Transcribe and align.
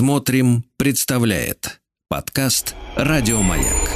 Смотрим, 0.00 0.64
представляет 0.78 1.82
подкаст 2.08 2.74
Радиомаяк. 2.96 3.90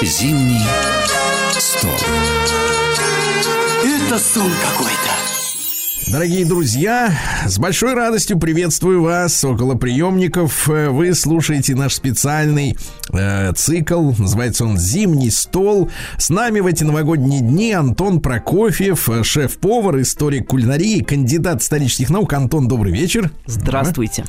Зимний 0.00 0.64
стол. 1.58 1.90
Это 3.84 4.18
сон 4.18 4.50
какой-то. 4.62 5.11
Дорогие 6.12 6.44
друзья, 6.44 7.10
с 7.46 7.58
большой 7.58 7.94
радостью 7.94 8.38
приветствую 8.38 9.00
вас 9.00 9.42
около 9.44 9.76
приемников. 9.76 10.66
Вы 10.66 11.14
слушаете 11.14 11.74
наш 11.74 11.94
специальный 11.94 12.76
э, 13.10 13.50
цикл, 13.54 14.12
называется 14.18 14.66
он 14.66 14.76
«Зимний 14.76 15.30
стол». 15.30 15.90
С 16.18 16.28
нами 16.28 16.60
в 16.60 16.66
эти 16.66 16.84
новогодние 16.84 17.40
дни 17.40 17.72
Антон 17.72 18.20
Прокофьев, 18.20 19.08
шеф-повар, 19.22 20.02
историк 20.02 20.48
кулинарии, 20.48 21.02
кандидат 21.02 21.62
исторических 21.62 22.10
наук. 22.10 22.34
Антон, 22.34 22.68
добрый 22.68 22.92
вечер. 22.92 23.30
Здравствуйте. 23.46 24.26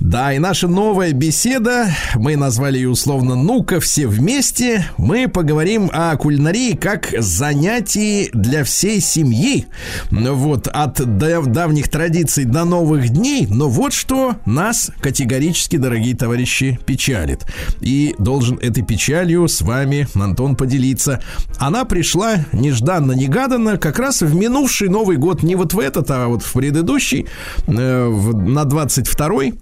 Да, 0.00 0.32
и 0.32 0.38
наша 0.38 0.68
новая 0.68 1.12
беседа, 1.12 1.88
мы 2.14 2.36
назвали 2.36 2.76
ее 2.76 2.88
условно 2.90 3.34
«Ну-ка, 3.34 3.80
все 3.80 4.06
вместе». 4.06 4.86
Мы 4.98 5.28
поговорим 5.28 5.90
о 5.92 6.16
кулинарии 6.16 6.72
как 6.76 7.14
занятии 7.18 8.30
для 8.32 8.64
всей 8.64 9.00
семьи. 9.00 9.66
Вот, 10.10 10.68
от 10.68 11.18
дав- 11.18 11.46
давних 11.46 11.88
традиций 11.88 12.44
до 12.44 12.64
новых 12.64 13.08
дней. 13.08 13.46
Но 13.48 13.68
вот 13.68 13.92
что 13.92 14.36
нас 14.46 14.90
категорически, 15.00 15.76
дорогие 15.76 16.16
товарищи, 16.16 16.78
печалит. 16.86 17.44
И 17.80 18.14
должен 18.18 18.58
этой 18.58 18.82
печалью 18.82 19.48
с 19.48 19.60
вами, 19.62 20.08
Антон, 20.14 20.56
поделиться. 20.56 21.22
Она 21.58 21.84
пришла 21.84 22.44
нежданно-негаданно 22.52 23.78
как 23.78 23.98
раз 23.98 24.22
в 24.22 24.34
минувший 24.34 24.88
Новый 24.88 25.16
год. 25.16 25.42
Не 25.42 25.56
вот 25.56 25.74
в 25.74 25.78
этот, 25.78 26.10
а 26.10 26.28
вот 26.28 26.42
в 26.42 26.52
предыдущий, 26.52 27.26
э, 27.66 27.70
на 27.70 28.62
22-й. 28.62 29.53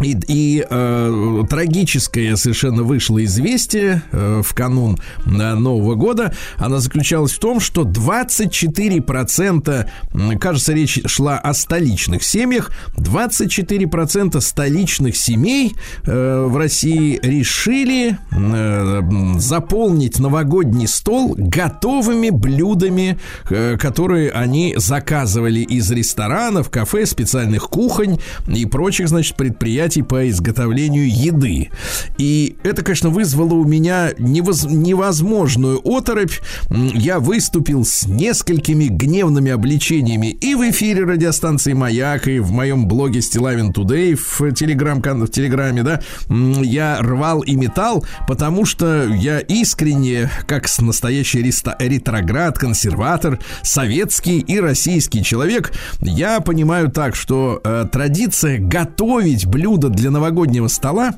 И, 0.00 0.16
и 0.28 0.64
э, 0.68 1.42
трагическое 1.48 2.34
совершенно 2.36 2.82
вышло 2.82 3.24
известие 3.24 4.02
э, 4.12 4.42
в 4.44 4.52
канун 4.54 4.98
э, 5.24 5.54
Нового 5.54 5.94
года. 5.94 6.34
Она 6.56 6.80
заключалась 6.80 7.32
в 7.32 7.38
том, 7.38 7.60
что 7.60 7.82
24%, 7.82 9.86
м, 10.12 10.38
кажется, 10.38 10.74
речь 10.74 11.00
шла 11.06 11.38
о 11.38 11.54
столичных 11.54 12.22
семьях, 12.22 12.70
24% 12.96 14.38
столичных 14.40 15.16
семей 15.16 15.74
э, 16.04 16.44
в 16.46 16.54
России 16.56 17.18
решили 17.22 18.18
э, 18.32 19.00
заполнить 19.38 20.18
новогодний 20.18 20.88
стол 20.88 21.34
готовыми 21.38 22.30
блюдами, 22.30 23.18
э, 23.48 23.76
которые 23.78 24.30
они 24.30 24.74
заказывали 24.76 25.60
из 25.60 25.90
ресторанов, 25.90 26.68
кафе, 26.70 27.06
специальных 27.06 27.70
кухонь 27.70 28.18
и 28.46 28.66
прочих, 28.66 29.08
значит, 29.08 29.36
предприятий 29.36 29.85
по 30.02 30.28
изготовлению 30.28 31.08
еды. 31.08 31.70
И 32.18 32.56
это, 32.62 32.82
конечно, 32.82 33.10
вызвало 33.10 33.54
у 33.54 33.64
меня 33.64 34.10
невоз- 34.12 34.70
невозможную 34.70 35.80
оторопь. 35.84 36.34
Я 36.70 37.20
выступил 37.20 37.84
с 37.84 38.06
несколькими 38.06 38.86
гневными 38.86 39.50
обличениями 39.50 40.28
и 40.28 40.54
в 40.54 40.68
эфире 40.70 41.04
радиостанции 41.04 41.72
«Маяк», 41.72 42.28
и 42.28 42.38
в 42.38 42.50
моем 42.50 42.86
блоге 42.88 43.22
«Стилавин 43.22 43.72
Тудей» 43.72 44.14
в, 44.14 44.52
телеграм, 44.52 45.00
в 45.00 45.28
Телеграме, 45.28 45.82
да, 45.82 46.00
я 46.28 46.98
рвал 47.00 47.40
и 47.42 47.54
метал, 47.54 48.04
потому 48.26 48.64
что 48.64 49.06
я 49.06 49.40
искренне, 49.40 50.30
как 50.46 50.66
настоящий 50.80 51.42
ретроград, 51.42 52.58
консерватор, 52.58 53.38
советский 53.62 54.38
и 54.40 54.58
российский 54.58 55.22
человек, 55.22 55.72
я 56.00 56.40
понимаю 56.40 56.90
так, 56.90 57.14
что 57.14 57.60
э, 57.62 57.84
традиция 57.90 58.58
готовить 58.58 59.46
блюда 59.46 59.75
для 59.76 60.10
новогоднего 60.10 60.68
стола 60.68 61.14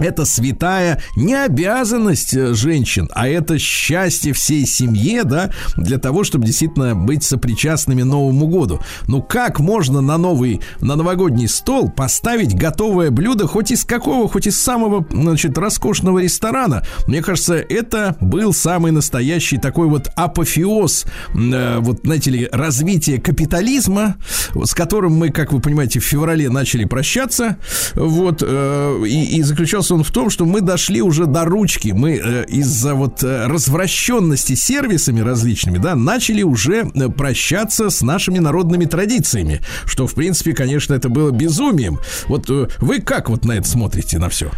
это 0.00 0.24
святая 0.24 1.02
не 1.16 1.34
обязанность 1.34 2.34
э, 2.34 2.54
женщин, 2.54 3.08
а 3.14 3.28
это 3.28 3.58
счастье 3.58 4.32
всей 4.32 4.66
семье, 4.66 5.24
да, 5.24 5.50
для 5.76 5.98
того, 5.98 6.24
чтобы 6.24 6.46
действительно 6.46 6.94
быть 6.94 7.22
сопричастными 7.22 8.02
Новому 8.02 8.48
году. 8.48 8.80
Ну 9.06 9.22
как 9.22 9.60
можно 9.60 10.00
на 10.00 10.18
новый, 10.18 10.60
на 10.80 10.96
новогодний 10.96 11.48
стол 11.48 11.90
поставить 11.90 12.54
готовое 12.54 13.10
блюдо 13.10 13.46
хоть 13.46 13.70
из 13.70 13.84
какого, 13.84 14.28
хоть 14.28 14.46
из 14.46 14.60
самого, 14.60 15.06
значит, 15.10 15.56
роскошного 15.56 16.20
ресторана? 16.20 16.84
Мне 17.06 17.22
кажется, 17.22 17.54
это 17.54 18.16
был 18.20 18.52
самый 18.52 18.92
настоящий 18.92 19.58
такой 19.58 19.88
вот 19.88 20.08
апофеоз, 20.16 21.06
э, 21.34 21.78
вот, 21.78 22.00
знаете 22.04 22.30
ли, 22.30 22.48
развития 22.50 23.20
капитализма, 23.20 24.16
с 24.64 24.74
которым 24.74 25.14
мы, 25.14 25.30
как 25.30 25.52
вы 25.52 25.60
понимаете, 25.60 26.00
в 26.00 26.04
феврале 26.04 26.48
начали 26.48 26.84
прощаться, 26.84 27.58
вот, 27.94 28.42
э, 28.46 29.04
и, 29.06 29.36
и 29.36 29.42
заключался 29.42 29.89
он 29.92 30.02
в 30.02 30.10
том, 30.10 30.30
что 30.30 30.44
мы 30.44 30.60
дошли 30.60 31.02
уже 31.02 31.26
до 31.26 31.44
ручки, 31.44 31.88
мы 31.88 32.16
э, 32.16 32.44
из-за 32.48 32.94
вот 32.94 33.22
э, 33.22 33.46
развращенности 33.46 34.54
сервисами 34.54 35.20
различными, 35.20 35.78
да, 35.78 35.94
начали 35.94 36.42
уже 36.42 36.90
э, 36.94 37.08
прощаться 37.08 37.90
с 37.90 38.02
нашими 38.02 38.38
народными 38.38 38.84
традициями, 38.84 39.60
что, 39.84 40.06
в 40.06 40.14
принципе, 40.14 40.52
конечно, 40.52 40.94
это 40.94 41.08
было 41.08 41.30
безумием. 41.30 41.98
Вот 42.26 42.48
э, 42.50 42.68
вы 42.78 43.00
как 43.00 43.30
вот 43.30 43.44
на 43.44 43.52
это 43.52 43.68
смотрите, 43.68 44.18
на 44.18 44.28
все? 44.28 44.50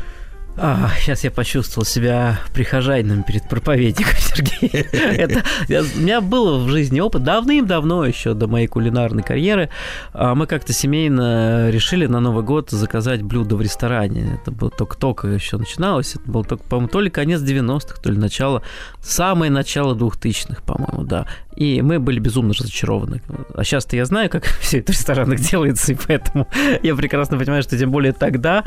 А, 0.58 0.90
сейчас 1.00 1.24
я 1.24 1.30
почувствовал 1.30 1.86
себя 1.86 2.38
прихожанином 2.52 3.22
перед 3.22 3.48
проповедником, 3.48 4.14
Сергей. 4.18 4.68
Это, 4.70 5.42
я- 5.68 5.82
у 5.82 6.00
меня 6.00 6.20
был 6.20 6.64
в 6.64 6.68
жизни 6.68 7.00
опыт 7.00 7.22
давным-давно, 7.24 8.04
еще 8.04 8.34
до 8.34 8.48
моей 8.48 8.66
кулинарной 8.66 9.22
карьеры. 9.22 9.70
А, 10.12 10.34
Мы 10.34 10.46
как-то 10.46 10.72
семейно 10.74 11.70
решили 11.70 12.04
на 12.06 12.20
Новый 12.20 12.44
год 12.44 12.70
заказать 12.70 13.22
блюдо 13.22 13.56
в 13.56 13.62
ресторане. 13.62 14.38
Это 14.42 14.50
было 14.50 14.70
только-только 14.70 15.28
еще 15.28 15.56
начиналось. 15.56 16.16
Это 16.16 16.30
только, 16.44 16.58
по-моему, 16.58 16.88
то 16.88 17.00
ли 17.00 17.08
конец 17.08 17.40
90-х, 17.40 18.00
то 18.02 18.10
ли 18.10 18.18
начало, 18.18 18.62
самое 19.00 19.50
начало 19.50 19.94
2000-х, 19.94 20.60
по-моему, 20.66 21.04
да. 21.04 21.26
И 21.56 21.82
мы 21.82 21.98
были 21.98 22.18
безумно 22.18 22.54
разочарованы. 22.58 23.20
А 23.54 23.62
сейчас-то 23.64 23.96
я 23.96 24.04
знаю, 24.04 24.28
как 24.30 24.44
все 24.60 24.78
это 24.80 24.92
в 24.92 24.94
ресторанах 24.96 25.38
делается, 25.50 25.92
и 25.92 25.96
поэтому 25.96 26.46
я 26.82 26.94
прекрасно 26.94 27.38
понимаю, 27.38 27.62
что 27.62 27.78
тем 27.78 27.90
более 27.90 28.12
тогда 28.12 28.64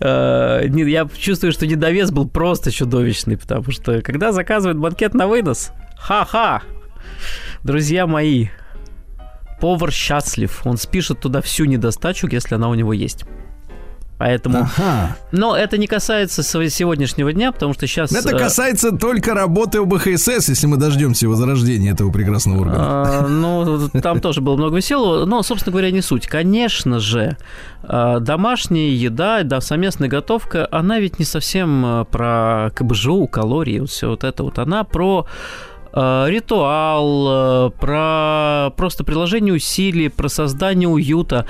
э, 0.00 0.66
я 0.68 1.06
чувствую, 1.28 1.52
что 1.52 1.66
недовес 1.66 2.10
был 2.10 2.26
просто 2.26 2.70
чудовищный, 2.70 3.36
потому 3.36 3.70
что 3.70 4.00
когда 4.00 4.32
заказывают 4.32 4.78
банкет 4.78 5.12
на 5.12 5.26
вынос, 5.26 5.72
ха-ха, 5.98 6.62
друзья 7.62 8.06
мои, 8.06 8.46
повар 9.60 9.92
счастлив, 9.92 10.62
он 10.64 10.78
спишет 10.78 11.20
туда 11.20 11.42
всю 11.42 11.66
недостачу, 11.66 12.28
если 12.28 12.54
она 12.54 12.70
у 12.70 12.74
него 12.74 12.94
есть. 12.94 13.26
Поэтому... 14.18 14.58
Ага. 14.58 15.16
Но 15.30 15.56
это 15.56 15.78
не 15.78 15.86
касается 15.86 16.42
сего- 16.42 16.68
сегодняшнего 16.68 17.32
дня, 17.32 17.52
потому 17.52 17.72
что 17.72 17.86
сейчас... 17.86 18.12
Это 18.12 18.36
касается 18.36 18.90
только 18.90 19.32
работы 19.32 19.78
ОБХСС, 19.78 20.48
если 20.48 20.66
мы 20.66 20.76
дождемся 20.76 21.28
возрождения 21.28 21.92
этого 21.92 22.10
прекрасного 22.10 22.62
органа. 22.62 22.84
А, 22.84 23.26
Ну, 23.28 23.88
там 24.02 24.20
тоже 24.20 24.40
было 24.40 24.56
много 24.56 24.76
веселого, 24.76 25.24
но, 25.24 25.42
собственно 25.44 25.70
говоря, 25.72 25.92
не 25.92 26.02
суть. 26.02 26.26
Конечно 26.26 26.98
же, 26.98 27.36
а, 27.84 28.18
домашняя 28.18 28.90
еда, 28.90 29.42
да, 29.44 29.60
совместная 29.60 30.08
готовка, 30.08 30.66
она 30.72 30.98
ведь 30.98 31.20
не 31.20 31.24
совсем 31.24 31.84
а, 31.86 32.04
про 32.04 32.72
КБЖУ, 32.74 33.28
калории, 33.28 33.78
вот 33.78 33.90
все 33.90 34.08
вот 34.08 34.24
это 34.24 34.42
вот. 34.42 34.58
Она 34.58 34.82
про 34.84 35.26
ритуал, 35.94 37.70
про 37.72 38.70
просто 38.76 39.04
приложение 39.04 39.54
усилий, 39.54 40.08
про 40.10 40.28
создание 40.28 40.88
уюта. 40.88 41.46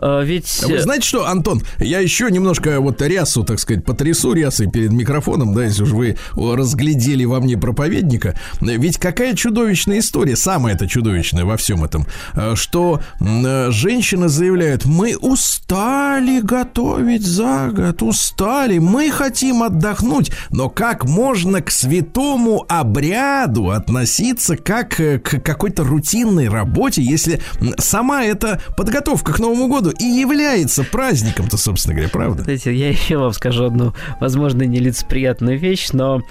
А, 0.00 0.22
Ведь... 0.22 0.62
А 0.64 0.68
Вы 0.68 0.80
знаете 0.80 1.06
что, 1.06 1.26
Антон, 1.26 1.62
я 1.78 2.00
еще 2.00 2.30
немножко 2.30 2.80
вот 2.80 3.02
рясу, 3.02 3.44
так 3.44 3.60
сказать, 3.60 3.84
потрясу 3.84 4.32
рясой 4.32 4.68
перед 4.70 4.92
микрофоном, 4.92 5.54
да, 5.54 5.64
если 5.64 5.82
уж 5.82 5.90
вы 5.90 6.16
разглядели 6.34 7.24
во 7.24 7.40
мне 7.40 7.58
проповедника. 7.58 8.38
Ведь 8.60 8.98
какая 8.98 9.34
чудовищная 9.34 9.98
история, 9.98 10.36
самая 10.36 10.74
это 10.74 10.88
чудовищная 10.88 11.44
во 11.44 11.56
всем 11.56 11.84
этом, 11.84 12.06
э, 12.34 12.54
что 12.54 13.00
э, 13.20 13.70
женщины 13.70 14.28
заявляют, 14.28 14.86
мы 14.86 15.16
устали 15.16 16.40
готовить 16.40 17.26
за 17.26 17.70
год, 17.70 18.02
устали, 18.02 18.78
мы 18.78 19.10
хотим 19.10 19.62
отдохнуть, 19.62 20.32
но 20.50 20.70
как 20.70 21.04
можно 21.04 21.60
к 21.60 21.70
святому 21.70 22.64
обряду 22.68 23.70
относиться 23.70 24.56
как 24.56 24.98
э, 25.00 25.18
к 25.18 25.40
какой-то 25.40 25.84
рутинной 25.84 26.48
работе, 26.48 27.02
если 27.02 27.40
сама 27.78 28.24
эта 28.24 28.62
подготовка 28.76 29.32
к 29.34 29.38
Новому 29.38 29.68
году 29.68 29.89
и 29.90 30.04
является 30.04 30.84
праздником-то, 30.84 31.56
собственно 31.56 31.94
говоря, 31.94 32.10
правда? 32.10 32.42
Знаете, 32.42 32.74
я 32.74 32.88
еще 32.90 33.18
вам 33.18 33.32
скажу 33.32 33.64
одну, 33.64 33.94
возможно, 34.20 34.62
нелицеприятную 34.62 35.58
вещь, 35.58 35.88
но 35.92 36.22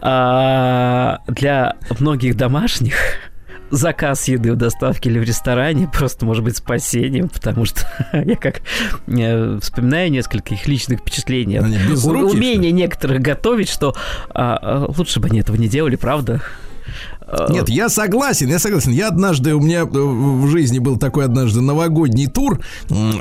а, 0.00 1.20
для 1.28 1.76
многих 1.98 2.36
домашних 2.36 2.94
заказ 3.70 4.28
еды 4.28 4.52
в 4.52 4.56
доставке 4.56 5.10
или 5.10 5.18
в 5.18 5.22
ресторане 5.22 5.88
просто 5.88 6.26
может 6.26 6.44
быть 6.44 6.56
спасением, 6.56 7.28
потому 7.28 7.64
что 7.64 7.86
я 8.12 8.36
как 8.36 8.62
э, 9.06 9.58
вспоминаю 9.60 10.10
несколько 10.10 10.54
их 10.54 10.66
личных 10.66 11.00
впечатлений. 11.00 11.58
Они 11.58 11.78
безрукие, 11.88 12.24
Умение 12.24 12.72
некоторых 12.72 13.20
готовить, 13.20 13.68
что 13.68 13.94
а, 14.30 14.58
а, 14.60 14.92
лучше 14.96 15.20
бы 15.20 15.28
они 15.28 15.40
этого 15.40 15.56
не 15.56 15.68
делали, 15.68 15.96
правда? 15.96 16.42
Нет, 17.48 17.68
я 17.68 17.88
согласен, 17.88 18.48
я 18.48 18.58
согласен. 18.58 18.92
Я 18.92 19.08
однажды, 19.08 19.54
у 19.54 19.60
меня 19.60 19.80
э, 19.80 19.84
в 19.84 20.48
жизни 20.48 20.78
был 20.78 20.96
такой 20.96 21.24
однажды 21.24 21.60
новогодний 21.60 22.26
тур 22.26 22.60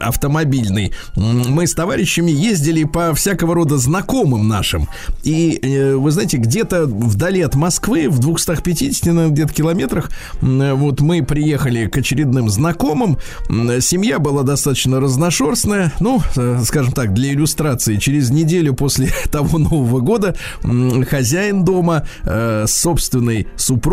автомобильный. 0.01 0.93
Мы 1.15 1.67
с 1.67 1.73
товарищами 1.73 2.31
ездили 2.31 2.83
по 2.83 3.13
всякого 3.13 3.53
рода 3.55 3.77
знакомым 3.77 4.47
нашим. 4.47 4.87
И, 5.23 5.59
э, 5.61 5.95
вы 5.95 6.11
знаете, 6.11 6.37
где-то 6.37 6.85
вдали 6.85 7.41
от 7.41 7.55
Москвы, 7.55 8.09
в 8.09 8.19
250 8.19 9.05
наверное, 9.05 9.29
где-то 9.29 9.53
километрах, 9.53 10.09
вот 10.41 11.01
мы 11.01 11.23
приехали 11.23 11.87
к 11.87 11.97
очередным 11.97 12.49
знакомым. 12.49 13.17
Семья 13.79 14.19
была 14.19 14.43
достаточно 14.43 14.99
разношерстная. 14.99 15.93
Ну, 15.99 16.21
э, 16.35 16.61
скажем 16.65 16.93
так, 16.93 17.13
для 17.13 17.31
иллюстрации, 17.33 17.97
через 17.97 18.31
неделю 18.31 18.73
после 18.73 19.09
того 19.31 19.57
Нового 19.59 19.99
года 19.99 20.35
хозяин 21.09 21.63
дома 21.63 22.05
с 22.23 22.71
собственной 22.71 23.47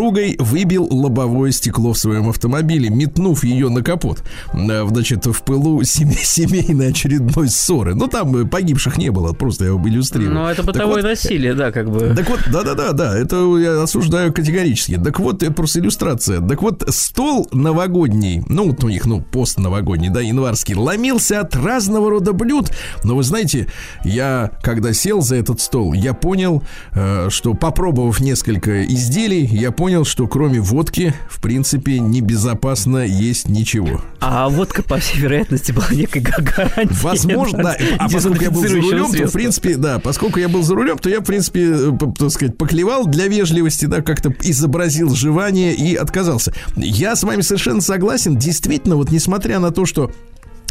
супругой 0.07 0.35
выбил 0.39 0.87
лобовое 0.89 1.51
стекло 1.51 1.91
в 1.91 1.97
своем 1.97 2.29
автомобиле, 2.29 2.89
метнув 2.89 3.43
ее 3.43 3.67
на 3.67 3.83
капот. 3.83 4.23
Э, 4.53 4.87
значит, 4.87 5.25
в 5.25 5.43
пылу 5.43 5.83
семей, 5.83 6.17
семейной 6.23 6.91
очередной 6.91 7.49
ссоры. 7.49 7.93
Ну, 7.93 8.07
там 8.07 8.47
погибших 8.47 8.97
не 8.97 9.09
было, 9.09 9.33
просто 9.33 9.65
я 9.65 9.71
иллюстрирую. 9.71 10.33
Ну, 10.33 10.47
это 10.47 10.63
бытовое 10.63 11.01
вот, 11.01 11.09
насилие, 11.09 11.53
да, 11.55 11.71
как 11.71 11.91
бы. 11.91 12.13
Так 12.15 12.29
вот, 12.29 12.39
да-да-да, 12.51 12.93
да, 12.93 13.17
это 13.17 13.57
я 13.57 13.83
осуждаю 13.83 14.31
категорически. 14.31 14.97
Так 14.97 15.19
вот, 15.19 15.43
это 15.43 15.51
просто 15.51 15.79
иллюстрация. 15.79 16.39
Так 16.39 16.61
вот, 16.61 16.83
стол 16.87 17.49
новогодний, 17.51 18.43
ну, 18.47 18.69
вот 18.69 18.83
у 18.83 18.89
них, 18.89 19.05
ну, 19.05 19.21
пост 19.21 19.57
новогодний, 19.57 20.09
да, 20.09 20.21
январский, 20.21 20.75
ломился 20.75 21.41
от 21.41 21.53
разного 21.55 22.09
рода 22.09 22.31
блюд. 22.31 22.71
Но 23.03 23.17
вы 23.17 23.23
знаете, 23.23 23.67
я, 24.05 24.51
когда 24.61 24.93
сел 24.93 25.21
за 25.21 25.35
этот 25.35 25.59
стол, 25.59 25.91
я 25.91 26.13
понял, 26.13 26.63
э, 26.93 27.27
что 27.29 27.53
попробовав 27.53 28.21
несколько 28.21 28.85
изделий, 28.85 29.45
я 29.45 29.71
понял, 29.71 29.96
понял, 29.97 30.05
что 30.05 30.27
кроме 30.27 30.59
водки, 30.59 31.13
в 31.27 31.41
принципе, 31.41 31.99
небезопасно 31.99 32.99
есть 32.99 33.49
ничего. 33.49 34.01
А 34.19 34.47
водка, 34.47 34.83
по 34.83 34.99
всей 34.99 35.21
вероятности, 35.21 35.71
была 35.71 35.87
некой 35.91 36.21
гарантией. 36.21 36.87
Возможно, 37.01 37.75
а 37.97 38.07
поскольку 38.07 38.43
я 38.43 38.51
был 38.51 38.61
за 38.61 38.75
рулем, 38.75 39.11
то, 39.11 39.27
в 39.27 39.31
принципе, 39.31 39.75
да, 39.75 39.99
поскольку 39.99 40.39
я 40.39 40.49
был 40.49 40.61
за 40.61 40.75
рулем, 40.75 40.99
то 40.99 41.09
я, 41.09 41.21
в 41.21 41.23
принципе, 41.23 41.71
э, 41.71 41.91
так 42.17 42.29
сказать, 42.29 42.57
поклевал 42.57 43.07
для 43.07 43.27
вежливости, 43.27 43.85
да, 43.85 44.01
как-то 44.01 44.31
изобразил 44.43 45.15
жевание 45.15 45.73
и 45.73 45.95
отказался. 45.95 46.53
Я 46.75 47.15
с 47.15 47.23
вами 47.23 47.41
совершенно 47.41 47.81
согласен. 47.81 48.37
Действительно, 48.37 48.97
вот 48.97 49.11
несмотря 49.11 49.57
на 49.59 49.71
то, 49.71 49.87
что 49.87 50.11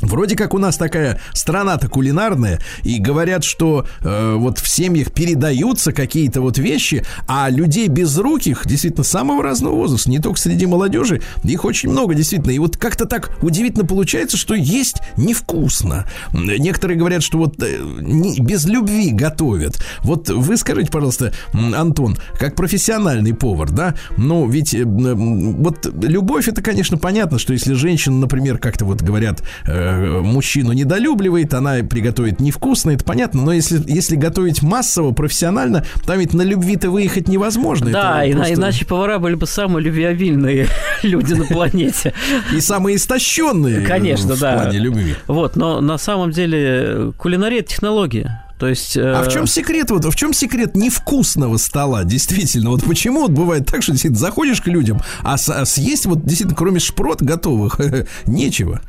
Вроде 0.03 0.37
как 0.37 0.53
у 0.53 0.59
нас 0.59 0.77
такая 0.77 1.19
страна-то 1.33 1.89
кулинарная, 1.89 2.61
и 2.83 2.99
говорят, 2.99 3.45
что 3.45 3.87
э, 4.03 4.35
вот 4.37 4.59
в 4.59 4.69
семьях 4.69 5.11
передаются 5.11 5.93
какие-то 5.93 6.43
вот 6.43 6.59
вещи, 6.59 7.05
а 7.27 7.49
людей 7.49 7.89
безруких, 7.89 8.67
действительно, 8.67 9.05
самого 9.05 9.43
разного 9.43 9.75
возраста, 9.75 10.11
не 10.11 10.19
только 10.19 10.39
среди 10.39 10.67
молодежи, 10.67 11.23
их 11.45 11.65
очень 11.65 11.91
много, 11.91 12.15
действительно. 12.15 12.53
И 12.53 12.59
вот 12.59 12.77
как-то 12.77 13.07
так 13.07 13.39
удивительно 13.43 13.87
получается, 13.87 14.37
что 14.37 14.55
есть 14.55 14.97
невкусно. 15.17 16.07
Некоторые 16.33 16.99
говорят, 16.99 17.23
что 17.23 17.39
вот 17.39 17.63
э, 17.63 17.79
не, 18.01 18.39
без 18.41 18.67
любви 18.67 19.13
готовят. 19.13 19.83
Вот 20.01 20.29
вы 20.29 20.59
скажите, 20.59 20.91
пожалуйста, 20.91 21.33
Антон, 21.53 22.19
как 22.39 22.55
профессиональный 22.55 23.33
повар, 23.33 23.71
да, 23.71 23.95
ну 24.19 24.47
ведь 24.47 24.75
э, 24.75 24.85
вот 24.85 25.87
любовь, 26.03 26.49
это, 26.49 26.61
конечно, 26.61 26.99
понятно, 26.99 27.39
что 27.39 27.55
если 27.55 27.73
женщина, 27.73 28.17
например, 28.17 28.59
как-то 28.59 28.85
вот 28.85 29.01
говорят, 29.01 29.43
э, 29.67 29.86
Э, 29.86 29.86
мужчину 29.93 30.73
недолюбливает, 30.73 31.55
она 31.55 31.77
приготовит 31.77 32.41
невкусно, 32.41 32.91
это 32.91 33.05
понятно, 33.05 33.43
но 33.43 33.53
если, 33.53 33.83
если 33.87 34.17
готовить 34.17 34.63
массово, 34.63 35.13
профессионально, 35.13 35.85
там 36.05 36.19
ведь 36.19 36.35
на 36.35 36.43
любви-то 36.43 36.91
выехать 36.91 37.29
невозможно. 37.29 37.91
Да, 37.91 38.23
просто... 38.33 38.55
иначе 38.55 38.87
повара 38.87 39.19
были 39.19 39.35
бы 39.35 39.47
самые 39.47 39.85
любвеобильные 39.85 40.69
люди 41.03 41.35
на 41.35 41.45
планете. 41.45 42.13
И 42.55 42.61
самые 42.61 42.97
истощенные 42.97 43.85
Конечно, 43.87 44.35
в 44.35 44.41
да. 44.41 44.55
плане 44.55 44.79
любви. 44.79 45.15
Вот, 45.27 45.57
но 45.57 45.81
на 45.81 45.99
самом 45.99 46.31
деле 46.31 47.13
кулинария– 47.19 47.59
это 47.61 47.71
технология. 47.71 48.43
То 48.59 48.69
есть, 48.69 48.97
а 48.97 49.23
в 49.23 49.29
чем 49.31 49.45
э, 49.45 49.47
секрет 49.47 49.91
вот, 49.91 50.07
в 50.07 50.17
чем 50.17 50.33
секрет 50.33 50.75
невкусного 50.77 51.59
стола? 51.59 52.05
Действительно, 52.05 52.71
вот 52.71 52.85
почему 52.85 53.21
вот 53.21 53.31
бывает 53.31 53.67
так, 53.67 53.83
что 53.83 53.93
действительно 53.93 54.19
заходишь 54.19 54.63
к 54.63 54.67
людям, 54.67 55.03
а, 55.23 55.35
а 55.35 55.65
съесть 55.67 56.07
вот 56.07 56.25
действительно 56.25 56.57
кроме 56.57 56.81
шпрот 56.81 57.23
готовых 57.23 57.79
нечего. 58.27 58.81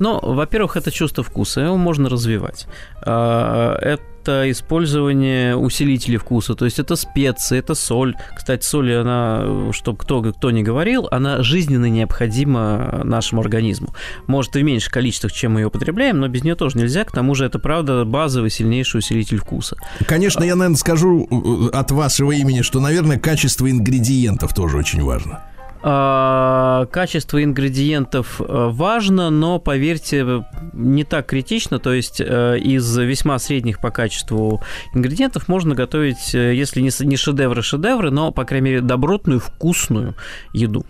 Ну, 0.00 0.18
во-первых, 0.20 0.76
это 0.76 0.90
чувство 0.90 1.22
вкуса, 1.22 1.60
его 1.60 1.76
можно 1.76 2.08
развивать. 2.08 2.66
А, 3.02 3.76
это 3.80 4.50
использование 4.50 5.56
усилителей 5.56 6.16
вкуса, 6.16 6.54
то 6.54 6.64
есть 6.64 6.78
это 6.78 6.96
специи, 6.96 7.58
это 7.58 7.74
соль. 7.74 8.16
Кстати, 8.34 8.64
соль, 8.64 8.94
она, 8.94 9.72
чтобы 9.72 9.98
кто, 9.98 10.22
кто 10.22 10.50
не 10.50 10.62
говорил, 10.62 11.06
она 11.10 11.42
жизненно 11.42 11.84
необходима 11.84 13.02
нашему 13.04 13.42
организму. 13.42 13.94
Может, 14.26 14.56
и 14.56 14.60
в 14.60 14.64
меньших 14.64 14.90
количествах, 14.90 15.32
чем 15.32 15.52
мы 15.52 15.60
ее 15.60 15.66
употребляем, 15.66 16.18
но 16.18 16.28
без 16.28 16.44
нее 16.44 16.54
тоже 16.54 16.78
нельзя. 16.78 17.04
К 17.04 17.12
тому 17.12 17.34
же 17.34 17.44
это, 17.44 17.58
правда, 17.58 18.06
базовый 18.06 18.50
сильнейший 18.50 18.98
усилитель 18.98 19.38
вкуса. 19.38 19.76
Конечно, 20.06 20.42
я, 20.44 20.56
наверное, 20.56 20.78
скажу 20.78 21.28
э, 21.30 21.76
от 21.76 21.90
вашего 21.90 22.32
имени, 22.32 22.62
что, 22.62 22.80
наверное, 22.80 23.18
качество 23.18 23.70
ингредиентов 23.70 24.54
тоже 24.54 24.78
очень 24.78 25.02
важно. 25.02 25.40
А, 25.82 26.86
качество 26.86 27.42
ингредиентов 27.42 28.40
э, 28.40 28.44
важно, 28.46 29.30
но, 29.30 29.58
поверьте, 29.58 30.44
не 30.74 31.04
так 31.04 31.26
критично. 31.26 31.78
То 31.78 31.92
есть 31.94 32.20
э, 32.20 32.58
из 32.58 32.96
весьма 32.98 33.38
средних 33.38 33.80
по 33.80 33.90
качеству 33.90 34.62
ингредиентов 34.94 35.48
можно 35.48 35.74
готовить, 35.74 36.34
э, 36.34 36.54
если 36.54 36.82
не 36.82 37.16
шедевры-шедевры, 37.16 38.10
но, 38.10 38.30
по 38.30 38.44
крайней 38.44 38.64
мере, 38.66 38.80
добротную, 38.82 39.40
вкусную 39.40 40.14
еду 40.52 40.84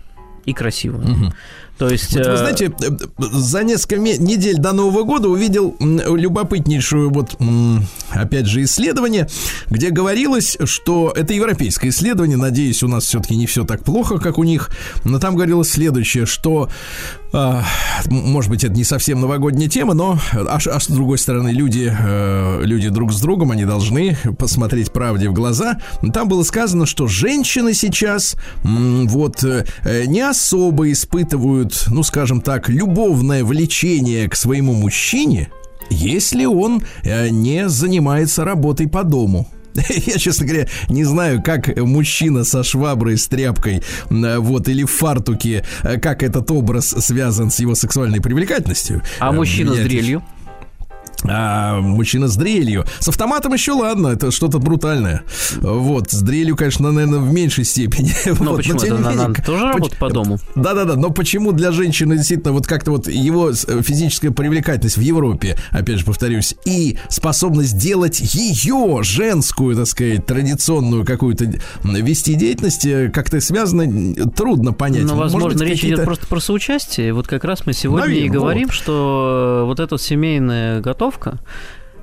и 0.45 0.53
красивую. 0.53 1.03
Угу. 1.03 1.33
То 1.81 1.89
есть, 1.89 2.15
вот, 2.15 2.27
вы 2.27 2.37
знаете, 2.37 2.71
за 3.17 3.63
несколько 3.63 3.97
недель 3.97 4.59
до 4.59 4.71
Нового 4.71 5.01
года 5.01 5.29
увидел 5.29 5.75
любопытнейшую 5.79 7.09
вот 7.09 7.35
опять 8.11 8.45
же 8.45 8.61
исследование, 8.65 9.27
где 9.67 9.89
говорилось, 9.89 10.59
что 10.65 11.11
это 11.15 11.33
европейское 11.33 11.89
исследование, 11.89 12.37
надеюсь, 12.37 12.83
у 12.83 12.87
нас 12.87 13.05
все-таки 13.05 13.35
не 13.35 13.47
все 13.47 13.63
так 13.63 13.83
плохо, 13.83 14.19
как 14.19 14.37
у 14.37 14.43
них, 14.43 14.69
но 15.05 15.17
там 15.17 15.35
говорилось 15.35 15.71
следующее, 15.71 16.27
что 16.27 16.69
а, 17.33 17.63
может 18.09 18.51
быть, 18.51 18.63
это 18.65 18.73
не 18.73 18.83
совсем 18.83 19.21
новогодняя 19.21 19.69
тема, 19.69 19.93
но 19.93 20.19
а, 20.33 20.57
а 20.57 20.79
с 20.79 20.87
другой 20.87 21.17
стороны, 21.17 21.49
люди, 21.49 21.91
э, 21.97 22.61
люди 22.63 22.89
друг 22.89 23.13
с 23.13 23.21
другом, 23.21 23.51
они 23.51 23.63
должны 23.63 24.17
посмотреть 24.37 24.91
правде 24.91 25.29
в 25.29 25.33
глаза. 25.33 25.77
Там 26.13 26.27
было 26.27 26.43
сказано, 26.43 26.85
что 26.85 27.07
женщины 27.07 27.73
сейчас 27.73 28.35
вот 28.63 29.45
э, 29.45 29.65
не 30.07 30.21
особо 30.21 30.91
испытывают, 30.91 31.70
ну, 31.89 32.03
скажем 32.03 32.41
так, 32.41 32.69
любовное 32.69 33.43
влечение 33.43 34.29
к 34.29 34.35
своему 34.35 34.73
мужчине, 34.73 35.49
если 35.89 36.45
он 36.45 36.83
э, 37.03 37.29
не 37.29 37.69
занимается 37.69 38.45
работой 38.45 38.87
по 38.87 39.03
дому. 39.03 39.47
Я, 39.89 40.17
честно 40.17 40.45
говоря, 40.45 40.67
не 40.89 41.03
знаю, 41.03 41.41
как 41.41 41.75
мужчина 41.77 42.43
со 42.43 42.63
шваброй, 42.63 43.17
с 43.17 43.27
тряпкой, 43.27 43.83
вот, 44.09 44.67
или 44.67 44.83
в 44.83 44.91
фартуке, 44.91 45.65
э, 45.83 45.99
как 45.99 46.23
этот 46.23 46.51
образ 46.51 46.87
связан 46.87 47.51
с 47.51 47.59
его 47.59 47.75
сексуальной 47.75 48.21
привлекательностью. 48.21 49.01
А 49.19 49.31
мужчина 49.31 49.71
Меня 49.71 49.83
с 49.83 49.85
дрелью? 49.85 50.23
А, 51.23 51.79
мужчина 51.79 52.27
с 52.27 52.35
дрелью. 52.35 52.85
С 52.99 53.07
автоматом 53.07 53.53
еще 53.53 53.73
ладно, 53.73 54.07
это 54.07 54.31
что-то 54.31 54.59
брутальное. 54.59 55.23
Вот, 55.59 56.11
с 56.11 56.21
дрелью, 56.21 56.55
конечно, 56.55 56.91
наверное, 56.91 57.19
в 57.19 57.31
меньшей 57.31 57.63
степени. 57.63 58.11
Но 58.39 58.51
вот, 58.51 58.57
почему? 58.57 58.79
Но, 58.79 58.85
это 58.85 58.95
менее, 58.95 59.27
надо 59.27 59.43
тоже 59.43 59.65
работать 59.65 59.97
по 59.97 60.09
дому? 60.09 60.39
Да-да-да, 60.55 60.95
но 60.95 61.09
почему 61.09 61.51
для 61.51 61.71
женщины 61.71 62.17
действительно 62.17 62.53
вот 62.53 62.67
как-то 62.67 62.91
вот 62.91 63.07
его 63.07 63.53
физическая 63.53 64.31
привлекательность 64.31 64.97
в 64.97 65.01
Европе, 65.01 65.57
опять 65.71 65.99
же 65.99 66.05
повторюсь, 66.05 66.55
и 66.65 66.97
способность 67.09 67.77
делать 67.77 68.19
ее 68.19 68.99
женскую, 69.03 69.75
так 69.75 69.87
сказать, 69.87 70.25
традиционную 70.25 71.05
какую-то 71.05 71.51
вести 71.83 72.35
деятельность, 72.35 72.85
э, 72.85 73.09
как-то 73.09 73.39
связано, 73.41 74.15
трудно 74.35 74.73
понять. 74.73 75.03
Ну, 75.03 75.15
возможно, 75.15 75.49
быть, 75.49 75.61
речь 75.61 75.83
идет 75.83 76.03
просто 76.03 76.27
про 76.27 76.39
соучастие. 76.39 77.13
Вот 77.13 77.27
как 77.27 77.43
раз 77.43 77.65
мы 77.65 77.73
сегодня 77.73 78.07
Наверное, 78.07 78.27
и 78.27 78.29
говорим, 78.29 78.67
вот. 78.67 78.73
что 78.73 79.63
вот 79.65 79.79
эта 79.79 79.97
семейная 79.97 80.81
готовка 80.81 81.10
тренировка. 81.11 81.39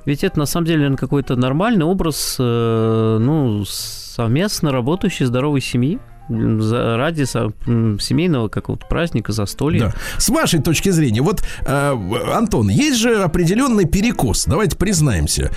Ведь 0.05 0.23
это 0.23 0.39
на 0.39 0.45
самом 0.45 0.65
деле 0.65 0.95
какой-то 0.95 1.35
нормальный 1.35 1.85
образ 1.85 2.37
э, 2.39 3.17
ну, 3.19 3.63
совместно 3.65 4.71
работающей 4.71 5.25
здоровой 5.25 5.61
семьи 5.61 5.99
ради 6.29 7.25
семейного 7.25 8.49
какого-то 8.49 8.85
праздника, 8.85 9.31
застолья. 9.31 9.79
Да. 9.79 9.93
С 10.19 10.29
вашей 10.29 10.61
точки 10.61 10.89
зрения, 10.89 11.21
вот, 11.21 11.43
э, 11.65 11.95
Антон, 12.35 12.69
есть 12.69 12.97
же 12.99 13.23
определенный 13.23 13.85
перекос, 13.85 14.45
давайте 14.45 14.77
признаемся. 14.77 15.51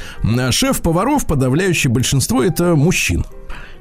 Шеф-поваров, 0.50 1.26
подавляющее 1.26 1.92
большинство, 1.92 2.42
это 2.42 2.75
мужчин. 2.75 3.25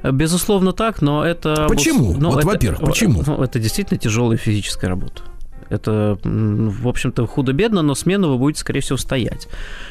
Безусловно 0.02 0.72
так, 0.72 1.00
но 1.00 1.24
это... 1.24 1.66
Почему? 1.68 2.14
Ну, 2.14 2.30
вот, 2.30 2.44
во-первых, 2.44 2.80
почему? 2.80 3.22
Ну, 3.26 3.42
это 3.42 3.58
действительно 3.58 3.98
тяжелая 3.98 4.36
физическая 4.36 4.90
работа. 4.90 5.22
Это, 5.72 6.18
в 6.22 6.86
общем-то, 6.86 7.26
худо-бедно, 7.26 7.80
но 7.80 7.94
смену 7.94 8.28
вы 8.28 8.38
будете, 8.38 8.60
скорее 8.60 8.80
всего, 8.80 8.98
стоять. 8.98 9.48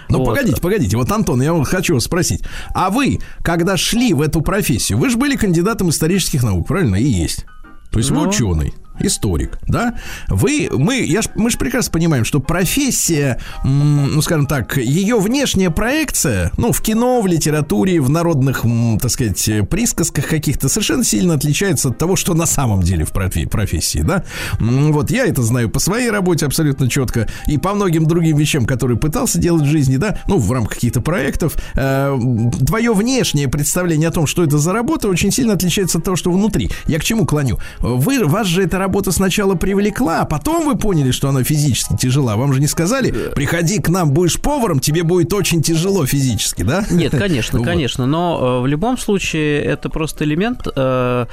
Ну, 0.09 0.19
вот. 0.19 0.25
погодите, 0.25 0.61
погодите. 0.61 0.95
Вот, 0.95 1.11
Антон, 1.11 1.41
я 1.41 1.63
хочу 1.63 1.95
вас 1.95 2.03
спросить. 2.03 2.43
А 2.75 2.91
вы, 2.91 3.19
когда 3.41 3.77
шли 3.77 4.13
в 4.13 4.21
эту 4.21 4.41
профессию, 4.41 5.00
вы 5.00 5.09
же 5.09 5.17
были 5.17 5.35
кандидатом 5.35 5.89
исторических 5.89 6.43
наук, 6.43 6.67
правильно? 6.67 6.97
И 6.97 7.05
есть. 7.05 7.45
То 7.91 7.97
есть 7.97 8.11
ну, 8.11 8.21
вы 8.21 8.27
ученый 8.27 8.73
историк, 9.01 9.60
да? 9.67 9.96
Вы, 10.27 10.70
мы, 10.72 11.01
я 11.01 11.22
ж, 11.22 11.29
мы 11.36 11.50
же 11.50 11.58
прекрасно 11.58 11.91
понимаем, 11.91 12.25
что 12.25 12.39
профессия, 12.39 13.39
ну, 13.63 14.22
скажем 14.22 14.48
так, 14.48 14.77
ее 14.77 15.20
внешняя 15.20 15.70
проекция, 15.70 16.51
ну, 16.58 16.72
в 16.72 16.81
кино, 16.81 17.22
в 17.22 17.27
литературе, 17.27 18.00
в 18.01 18.10
народных, 18.10 18.65
так 19.01 19.12
сказать, 19.12 19.70
присказках 19.70 20.27
каких-то 20.27 20.70
совершенно 20.70 21.03
сильно 21.03 21.34
отличается 21.34 21.89
от 21.89 21.98
того, 21.98 22.15
что 22.15 22.34
на 22.34 22.46
самом 22.46 22.81
деле 22.81 23.05
в 23.05 23.12
профессии, 23.12 24.00
да? 24.00 24.24
Вот 24.60 25.12
я 25.12 25.25
это 25.25 25.41
знаю 25.41 25.70
по 25.70 25.79
своей 25.79 26.10
работе 26.10 26.46
абсолютно 26.46 26.89
четко 26.89 27.27
и 27.48 27.58
по 27.58 27.74
многим 27.74 28.05
другим 28.05 28.38
вещам, 28.38 28.65
которые 28.65 28.98
пытался 28.98 29.39
делать 29.39 29.63
в 29.63 29.70
жизни, 29.70 29.98
да, 29.98 30.20
ну, 30.27 30.38
в 30.38 30.51
рамках 30.51 30.75
каких-то 30.75 31.01
проектов. 31.01 31.55
Э, 31.75 32.17
твое 32.65 32.93
внешнее 32.93 33.48
представление 33.48 34.10
о 34.10 34.12
том, 34.12 34.27
что 34.27 34.43
это 34.43 34.58
за 34.58 34.74
работа, 34.74 35.08
очень 35.08 35.31
сильно 35.31 35.53
отличается 35.53 35.98
от 35.98 36.03
того, 36.03 36.15
что 36.15 36.31
внутри. 36.31 36.70
Я 36.86 37.00
к 37.00 37.03
чему 37.03 37.25
клоню? 37.25 37.60
Вы, 37.79 38.25
вас 38.25 38.48
же 38.48 38.63
эта 38.63 38.77
работа 38.77 38.90
сначала 39.12 39.55
привлекла, 39.55 40.21
а 40.21 40.25
потом 40.25 40.65
вы 40.65 40.77
поняли, 40.77 41.12
что 41.12 41.29
она 41.29 41.43
физически 41.43 41.95
тяжела. 41.95 42.36
Вам 42.36 42.53
же 42.53 42.60
не 42.60 42.67
сказали, 42.67 43.12
приходи 43.36 43.79
к 43.79 43.89
нам, 43.89 44.12
будешь 44.12 44.39
поваром, 44.39 44.79
тебе 44.79 45.03
будет 45.03 45.33
очень 45.33 45.62
тяжело 45.62 46.05
физически, 46.05 46.63
да? 46.63 46.86
Нет, 46.91 47.12
конечно, 47.12 47.60
вот. 47.60 47.67
конечно. 47.67 48.05
Но 48.05 48.60
э, 48.60 48.62
в 48.62 48.67
любом 48.67 48.98
случае 48.98 49.62
это 49.62 49.89
просто 49.89 50.25
элемент. 50.25 50.67
Э, 50.75 51.25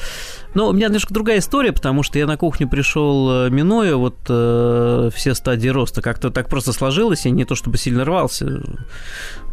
но 0.55 0.69
у 0.69 0.73
меня 0.73 0.87
немножко 0.87 1.13
другая 1.13 1.39
история, 1.39 1.73
потому 1.73 2.03
что 2.03 2.19
я 2.19 2.27
на 2.27 2.37
кухню 2.37 2.69
пришел, 2.69 3.47
э, 3.47 3.51
минуя 3.51 3.97
вот 3.97 4.17
э, 4.29 5.11
все 5.15 5.35
стадии 5.35 5.69
роста. 5.69 6.03
Как-то 6.03 6.31
так 6.31 6.49
просто 6.49 6.73
сложилось, 6.73 7.27
и 7.27 7.31
не 7.31 7.45
то 7.45 7.55
чтобы 7.55 7.79
сильно 7.79 8.05
рвался. 8.05 8.63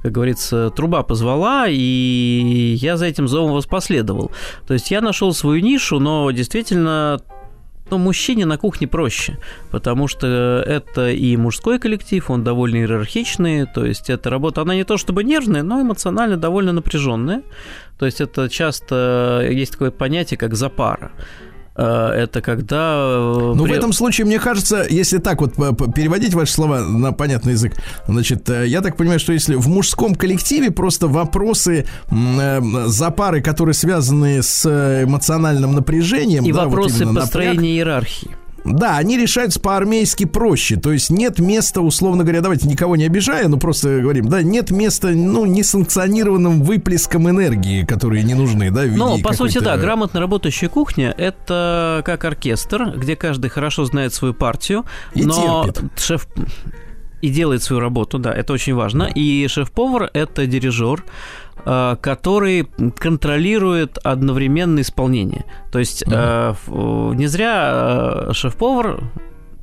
Как 0.01 0.11
говорится, 0.11 0.69
труба 0.69 1.03
позвала, 1.03 1.65
и 1.67 2.75
я 2.79 2.97
за 2.97 3.07
этим 3.07 3.27
зовом 3.27 3.53
воспоследовал. 3.53 4.31
То 4.67 4.73
есть 4.73 4.91
я 4.91 5.01
нашел 5.01 5.33
свою 5.33 5.61
нишу, 5.61 5.99
но 5.99 6.29
действительно 6.31 7.19
но 7.89 7.97
мужчине 7.97 8.45
на 8.45 8.57
кухне 8.57 8.87
проще, 8.87 9.37
потому 9.71 10.07
что 10.07 10.63
это 10.65 11.09
и 11.11 11.37
мужской 11.37 11.79
коллектив, 11.79 12.29
он 12.29 12.43
довольно 12.43 12.77
иерархичный, 12.77 13.65
то 13.65 13.85
есть 13.85 14.09
эта 14.09 14.29
работа, 14.29 14.61
она 14.61 14.75
не 14.75 14.83
то 14.83 14.97
чтобы 14.97 15.23
нервная, 15.23 15.63
но 15.63 15.81
эмоционально 15.81 16.37
довольно 16.37 16.73
напряженная. 16.73 17.43
То 17.99 18.05
есть 18.05 18.21
это 18.21 18.49
часто 18.49 19.47
есть 19.49 19.73
такое 19.73 19.91
понятие, 19.91 20.37
как 20.37 20.55
запара. 20.55 21.11
Э, 21.75 22.11
это 22.15 22.41
когда... 22.41 22.95
Э, 22.97 23.53
ну, 23.55 23.63
при... 23.63 23.73
в 23.73 23.75
этом 23.75 23.91
случае, 23.93 24.25
мне 24.25 24.39
кажется, 24.39 24.85
если 24.89 25.17
так 25.17 25.41
вот 25.41 25.55
переводить 25.93 26.33
ваши 26.33 26.53
слова 26.53 26.79
на 26.79 27.11
понятный 27.11 27.53
язык, 27.53 27.73
значит, 28.07 28.49
э, 28.49 28.67
я 28.67 28.81
так 28.81 28.95
понимаю, 28.95 29.19
что 29.19 29.33
если 29.33 29.55
в 29.55 29.67
мужском 29.67 30.15
коллективе 30.15 30.71
просто 30.71 31.07
вопросы 31.07 31.85
запары, 32.85 33.41
которые 33.41 33.73
связаны 33.73 34.41
с 34.41 34.65
эмоциональным 35.03 35.73
напряжением... 35.73 36.45
И 36.45 36.51
да, 36.51 36.65
вопросы 36.65 37.05
вот 37.05 37.15
построения 37.15 37.55
напряг, 37.55 37.65
иерархии. 37.65 38.44
Да, 38.65 38.97
они 38.97 39.17
решаются 39.17 39.59
по-армейски 39.59 40.25
проще. 40.25 40.75
То 40.75 40.91
есть 40.91 41.09
нет 41.09 41.39
места, 41.39 41.81
условно 41.81 42.23
говоря, 42.23 42.41
давайте 42.41 42.67
никого 42.67 42.95
не 42.95 43.05
обижая, 43.05 43.47
но 43.47 43.57
просто 43.57 44.01
говорим, 44.01 44.27
да, 44.27 44.41
нет 44.41 44.71
места, 44.71 45.09
ну, 45.09 45.45
несанкционированным 45.45 46.63
выплеском 46.63 47.29
энергии, 47.29 47.85
которые 47.85 48.23
не 48.23 48.33
нужны, 48.33 48.71
да, 48.71 48.83
Ну, 48.85 49.19
по 49.21 49.33
сути, 49.33 49.59
да, 49.59 49.77
грамотно 49.77 50.19
работающая 50.19 50.69
кухня– 50.69 51.13
это 51.17 52.01
как 52.05 52.25
оркестр, 52.25 52.93
где 52.97 53.15
каждый 53.15 53.49
хорошо 53.49 53.85
знает 53.85 54.13
свою 54.13 54.33
партию, 54.33 54.85
и 55.13 55.23
но 55.23 55.65
терпит. 55.65 55.99
шеф 55.99 56.27
и 57.21 57.29
делает 57.29 57.63
свою 57.63 57.79
работу, 57.79 58.19
да, 58.19 58.31
это 58.33 58.53
очень 58.53 58.75
важно. 58.75 59.03
И 59.03 59.47
шеф-повар– 59.47 60.09
это 60.13 60.45
дирижер, 60.45 61.03
который 61.63 62.67
контролирует 62.97 63.97
одновременное 64.03 64.83
исполнение. 64.83 65.45
То 65.71 65.79
есть 65.79 66.03
mm-hmm. 66.03 67.15
не 67.15 67.27
зря 67.27 68.27
э, 68.29 68.33
шеф-повар 68.33 69.03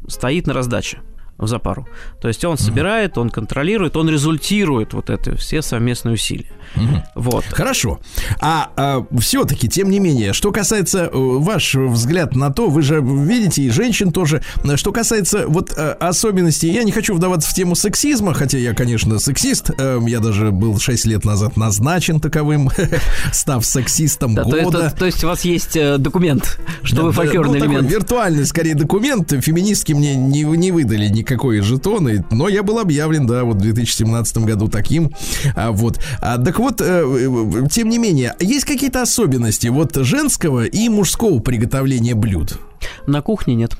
стоит 0.08 0.46
на 0.46 0.54
раздаче 0.54 1.00
в 1.42 1.48
запару. 1.48 1.86
То 2.20 2.28
есть 2.28 2.44
он 2.44 2.56
собирает, 2.56 3.18
он 3.18 3.30
контролирует, 3.30 3.96
он 3.96 4.08
результирует 4.08 4.94
вот 4.94 5.10
это 5.10 5.36
все 5.36 5.60
совместные 5.62 6.14
усилия. 6.14 6.50
Угу. 6.76 7.02
Вот. 7.16 7.44
Хорошо. 7.44 8.00
А, 8.40 8.70
а 8.76 9.04
все-таки, 9.18 9.68
тем 9.68 9.90
не 9.90 9.98
менее, 9.98 10.32
что 10.32 10.52
касается 10.52 11.04
э, 11.04 11.10
ваш 11.12 11.74
взгляд 11.74 12.34
на 12.34 12.50
то, 12.50 12.68
вы 12.68 12.82
же 12.82 13.00
видите 13.02 13.62
и 13.62 13.70
женщин 13.70 14.12
тоже, 14.12 14.42
что 14.76 14.92
касается 14.92 15.46
вот 15.48 15.72
э, 15.76 15.92
особенностей, 15.92 16.70
я 16.70 16.84
не 16.84 16.92
хочу 16.92 17.14
вдаваться 17.14 17.50
в 17.50 17.54
тему 17.54 17.74
сексизма, 17.74 18.34
хотя 18.34 18.58
я, 18.58 18.74
конечно, 18.74 19.18
сексист, 19.18 19.70
э, 19.76 20.00
я 20.06 20.20
даже 20.20 20.50
был 20.50 20.78
6 20.78 21.04
лет 21.06 21.24
назад 21.24 21.56
назначен 21.56 22.20
таковым, 22.20 22.70
став 23.32 23.66
сексистом 23.66 24.34
да, 24.34 24.44
года. 24.44 24.70
То, 24.70 24.78
это, 24.86 24.96
то 24.96 25.06
есть 25.06 25.24
у 25.24 25.26
вас 25.26 25.44
есть 25.44 25.76
документ, 25.98 26.58
что 26.82 26.96
да, 26.96 27.02
вы 27.02 27.12
фольклорный 27.12 27.58
ну, 27.58 27.66
элемент. 27.66 27.90
виртуальный, 27.90 28.46
скорее, 28.46 28.74
документ, 28.74 29.32
феминистки 29.32 29.92
мне 29.92 30.14
не, 30.14 30.42
не 30.42 30.72
выдали 30.72 31.08
никакой 31.32 31.60
жетон, 31.60 32.08
но 32.30 32.48
я 32.48 32.62
был 32.62 32.78
объявлен, 32.78 33.26
да, 33.26 33.44
вот 33.44 33.56
в 33.56 33.60
2017 33.60 34.38
году 34.38 34.68
таким, 34.68 35.12
а, 35.56 35.72
вот. 35.72 35.98
А, 36.20 36.38
так 36.38 36.58
вот, 36.58 36.80
э, 36.80 36.84
э, 36.84 37.68
тем 37.70 37.88
не 37.88 37.98
менее, 37.98 38.34
есть 38.40 38.64
какие-то 38.64 39.02
особенности 39.02 39.68
вот 39.68 39.96
женского 39.96 40.64
и 40.64 40.88
мужского 40.88 41.40
приготовления 41.40 42.14
блюд? 42.14 42.58
На 43.06 43.22
кухне 43.22 43.54
нет. 43.54 43.76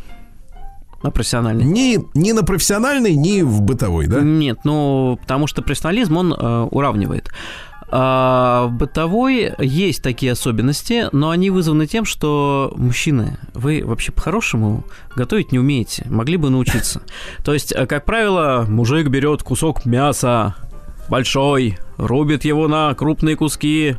На 1.02 1.11
профессиональной. 1.11 1.64
Ни, 1.64 1.99
ни 2.14 2.32
на 2.32 2.44
профессиональной, 2.44 3.14
ни 3.14 3.42
в 3.42 3.61
бытовой, 3.61 4.06
да? 4.06 4.21
Нет, 4.21 4.61
ну, 4.64 5.18
потому 5.21 5.49
что 5.49 5.61
профессионализм, 5.61 6.16
он 6.16 6.32
э, 6.32 6.68
уравнивает. 6.71 7.30
А 7.95 8.69
в 8.69 8.73
бытовой 8.73 9.53
есть 9.59 10.03
такие 10.03 10.33
особенности, 10.33 11.09
но 11.13 11.29
они 11.29 11.51
вызваны 11.51 11.87
тем, 11.87 12.07
что 12.07 12.73
мужчины, 12.75 13.37
вы 13.53 13.83
вообще 13.85 14.13
по-хорошему 14.13 14.85
готовить 15.15 15.53
не 15.53 15.59
умеете, 15.59 16.07
могли 16.09 16.39
бы 16.39 16.49
научиться. 16.49 17.03
То 17.45 17.53
есть, 17.53 17.71
э, 17.71 17.85
как 17.85 18.07
правило, 18.07 18.65
мужик 18.67 19.09
берет 19.09 19.43
кусок 19.43 19.85
мяса, 19.85 20.55
большой, 21.11 21.77
рубит 21.99 22.47
его 22.47 22.67
на 22.67 22.95
крупные 22.95 23.37
куски, 23.37 23.97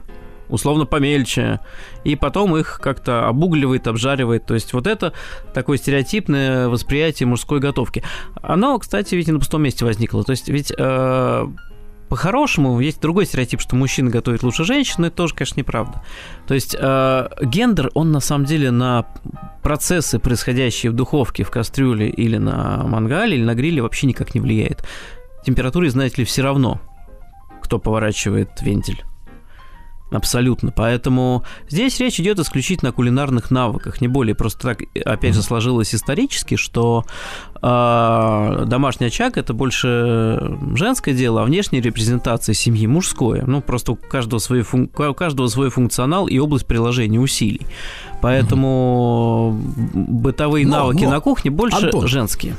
условно 0.49 0.87
помельче, 0.87 1.59
и 2.03 2.15
потом 2.15 2.57
их 2.57 2.79
как-то 2.81 3.27
обугливает, 3.27 3.85
обжаривает. 3.85 4.47
То 4.47 4.55
есть 4.55 4.73
вот 4.73 4.87
это 4.87 5.13
такое 5.53 5.77
стереотипное 5.77 6.67
восприятие 6.67 7.27
мужской 7.27 7.59
готовки. 7.59 8.03
Оно, 8.41 8.79
кстати, 8.79 9.13
ведь 9.13 9.27
и 9.27 9.31
на 9.31 9.37
пустом 9.37 9.61
месте 9.61 9.85
возникло. 9.85 10.23
То 10.23 10.31
есть 10.31 10.49
ведь 10.49 10.73
э, 10.75 11.47
по-хорошему 12.13 12.79
есть 12.79 13.01
другой 13.01 13.25
стереотип, 13.25 13.59
что 13.59 13.75
мужчина 13.75 14.11
готовит 14.11 14.43
лучше 14.43 14.65
женщин, 14.65 14.97
но 14.99 15.07
это 15.07 15.15
тоже, 15.15 15.33
конечно, 15.33 15.59
неправда. 15.59 16.03
То 16.45 16.53
есть 16.53 16.75
э, 16.79 17.27
гендер, 17.41 17.89
он 17.95 18.11
на 18.11 18.19
самом 18.19 18.45
деле 18.45 18.69
на 18.69 19.07
процессы, 19.63 20.19
происходящие 20.19 20.91
в 20.91 20.95
духовке, 20.95 21.43
в 21.43 21.49
кастрюле 21.49 22.07
или 22.07 22.37
на 22.37 22.83
мангале, 22.83 23.35
или 23.35 23.43
на 23.43 23.55
гриле 23.55 23.81
вообще 23.81 24.05
никак 24.05 24.35
не 24.35 24.41
влияет. 24.41 24.87
Температуре, 25.43 25.89
знаете 25.89 26.17
ли, 26.17 26.25
все 26.25 26.43
равно 26.43 26.79
кто 27.63 27.79
поворачивает 27.79 28.61
вентиль. 28.61 29.03
Абсолютно. 30.13 30.71
Поэтому 30.71 31.43
здесь 31.67 31.99
речь 31.99 32.19
идет 32.19 32.37
исключительно 32.37 32.89
о 32.89 32.93
кулинарных 32.93 33.49
навыках, 33.49 33.99
не 33.99 34.07
более. 34.07 34.35
Просто 34.35 34.61
так, 34.61 34.83
опять 35.05 35.33
же, 35.33 35.41
сложилось 35.41 35.95
исторически, 35.95 36.55
что 36.55 37.03
э, 37.61 38.63
домашний 38.67 39.07
очаг 39.07 39.37
это 39.37 39.53
больше 39.53 40.55
женское 40.75 41.13
дело, 41.15 41.41
а 41.41 41.45
внешняя 41.45 41.81
репрезентация 41.81 42.53
семьи 42.53 42.85
мужское. 42.85 43.43
Ну, 43.45 43.61
просто 43.61 43.93
у 43.93 43.95
каждого 43.95 44.39
свой, 44.39 44.61
фун... 44.61 44.89
у 44.95 45.13
каждого 45.15 45.47
свой 45.47 45.71
функционал 45.71 46.27
и 46.27 46.37
область 46.37 46.67
приложения 46.67 47.19
усилий. 47.19 47.65
Поэтому 48.21 49.59
бытовые 49.93 50.67
но, 50.67 50.77
навыки 50.77 51.05
но, 51.05 51.09
на 51.09 51.19
кухне 51.21 51.49
больше 51.49 51.85
Антон, 51.85 52.07
женские. 52.07 52.55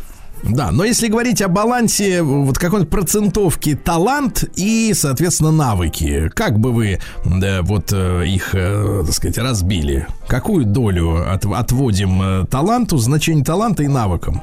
Да, 0.49 0.71
но 0.71 0.85
если 0.85 1.09
говорить 1.09 1.41
о 1.41 1.49
балансе 1.49 2.23
вот 2.23 2.59
какой-то 2.59 2.87
процентовки 2.87 3.75
талант 3.75 4.45
и, 4.57 4.93
соответственно, 4.95 5.51
навыки, 5.51 6.31
как 6.35 6.59
бы 6.59 6.73
вы 6.73 7.01
да, 7.25 7.63
вот 7.63 7.93
э, 7.93 8.27
их, 8.27 8.55
э, 8.55 9.03
так 9.07 9.15
сказать, 9.15 9.39
разбили? 9.39 10.07
Какую 10.29 10.67
долю 10.67 11.31
от, 11.31 11.47
отводим 11.47 12.23
э, 12.23 12.47
таланту, 12.47 12.99
значению 12.99 13.45
таланта 13.45 13.85
и 13.85 13.89
навыкам? 13.89 14.43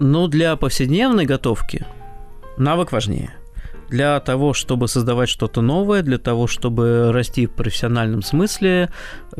Ну, 0.00 0.28
для 0.28 0.54
повседневной 0.56 1.24
готовки 1.24 1.86
навык 2.58 2.92
важнее. 2.92 3.30
Для 3.88 4.20
того, 4.20 4.54
чтобы 4.54 4.86
создавать 4.86 5.28
что-то 5.28 5.62
новое, 5.62 6.02
для 6.02 6.18
того, 6.18 6.46
чтобы 6.46 7.10
расти 7.12 7.46
в 7.46 7.52
профессиональном 7.52 8.22
смысле, 8.22 8.90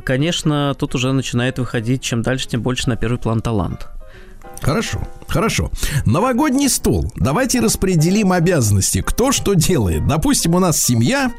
конечно, 0.03 0.75
тут 0.77 0.95
уже 0.97 1.13
начинает 1.13 1.59
выходить 1.59 2.03
чем 2.03 2.23
дальше, 2.23 2.49
тем 2.49 2.63
больше 2.63 2.89
на 2.89 2.97
первый 2.97 3.19
план 3.19 3.41
талант. 3.41 3.89
Хорошо, 4.61 5.01
хорошо. 5.27 5.71
Новогодний 6.05 6.69
стол. 6.69 7.11
Давайте 7.17 7.61
распределим 7.61 8.33
обязанности. 8.33 9.03
Кто 9.03 9.33
что 9.33 9.55
делает. 9.55 10.07
Допустим, 10.07 10.55
у 10.55 10.59
нас 10.59 10.81
семья. 10.81 11.33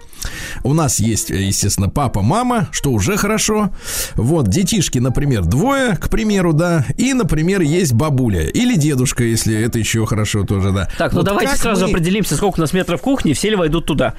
У 0.64 0.74
нас 0.74 1.00
есть, 1.00 1.30
естественно, 1.30 1.90
папа, 1.90 2.22
мама, 2.22 2.68
что 2.72 2.92
уже 2.92 3.18
хорошо. 3.18 3.72
Вот, 4.16 4.48
детишки, 4.48 5.00
например, 5.00 5.46
двое, 5.46 5.96
к 5.96 6.10
примеру, 6.10 6.54
да. 6.54 6.86
И, 6.98 7.14
например, 7.14 7.62
есть 7.62 7.94
бабуля. 7.94 8.48
Или 8.48 8.76
дедушка, 8.76 9.24
если 9.24 9.60
это 9.60 9.80
еще 9.80 10.06
хорошо 10.06 10.44
тоже, 10.44 10.72
да. 10.72 10.90
Так, 10.98 11.14
ну 11.14 11.20
вот 11.20 11.26
давайте 11.26 11.56
сразу 11.56 11.86
мы... 11.86 11.92
определимся, 11.92 12.36
сколько 12.36 12.60
у 12.60 12.62
нас 12.62 12.74
метров 12.74 13.02
кухни, 13.02 13.34
все 13.34 13.50
ли 13.50 13.56
войдут 13.56 13.86
туда. 13.86 14.14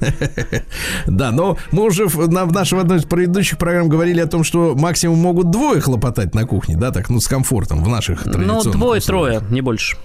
Да, 1.06 1.30
но 1.30 1.56
мы 1.72 1.84
уже 1.84 2.06
в, 2.06 2.28
на, 2.28 2.44
в 2.44 2.52
нашей 2.52 2.78
одной 2.78 2.98
из 2.98 3.04
предыдущих 3.04 3.58
программ 3.58 3.88
говорили 3.88 4.20
о 4.20 4.26
том, 4.26 4.44
что 4.44 4.74
максимум 4.76 5.18
могут 5.18 5.50
двое 5.50 5.80
хлопотать 5.80 6.34
на 6.34 6.44
кухне, 6.44 6.76
да, 6.76 6.90
так, 6.90 7.08
ну, 7.08 7.20
с 7.20 7.26
комфортом 7.26 7.82
в 7.82 7.88
наших 7.88 8.26
Ну, 8.26 8.32
традиционных 8.32 8.72
двое-трое, 8.72 9.42
не 9.50 9.60
больше. 9.60 9.96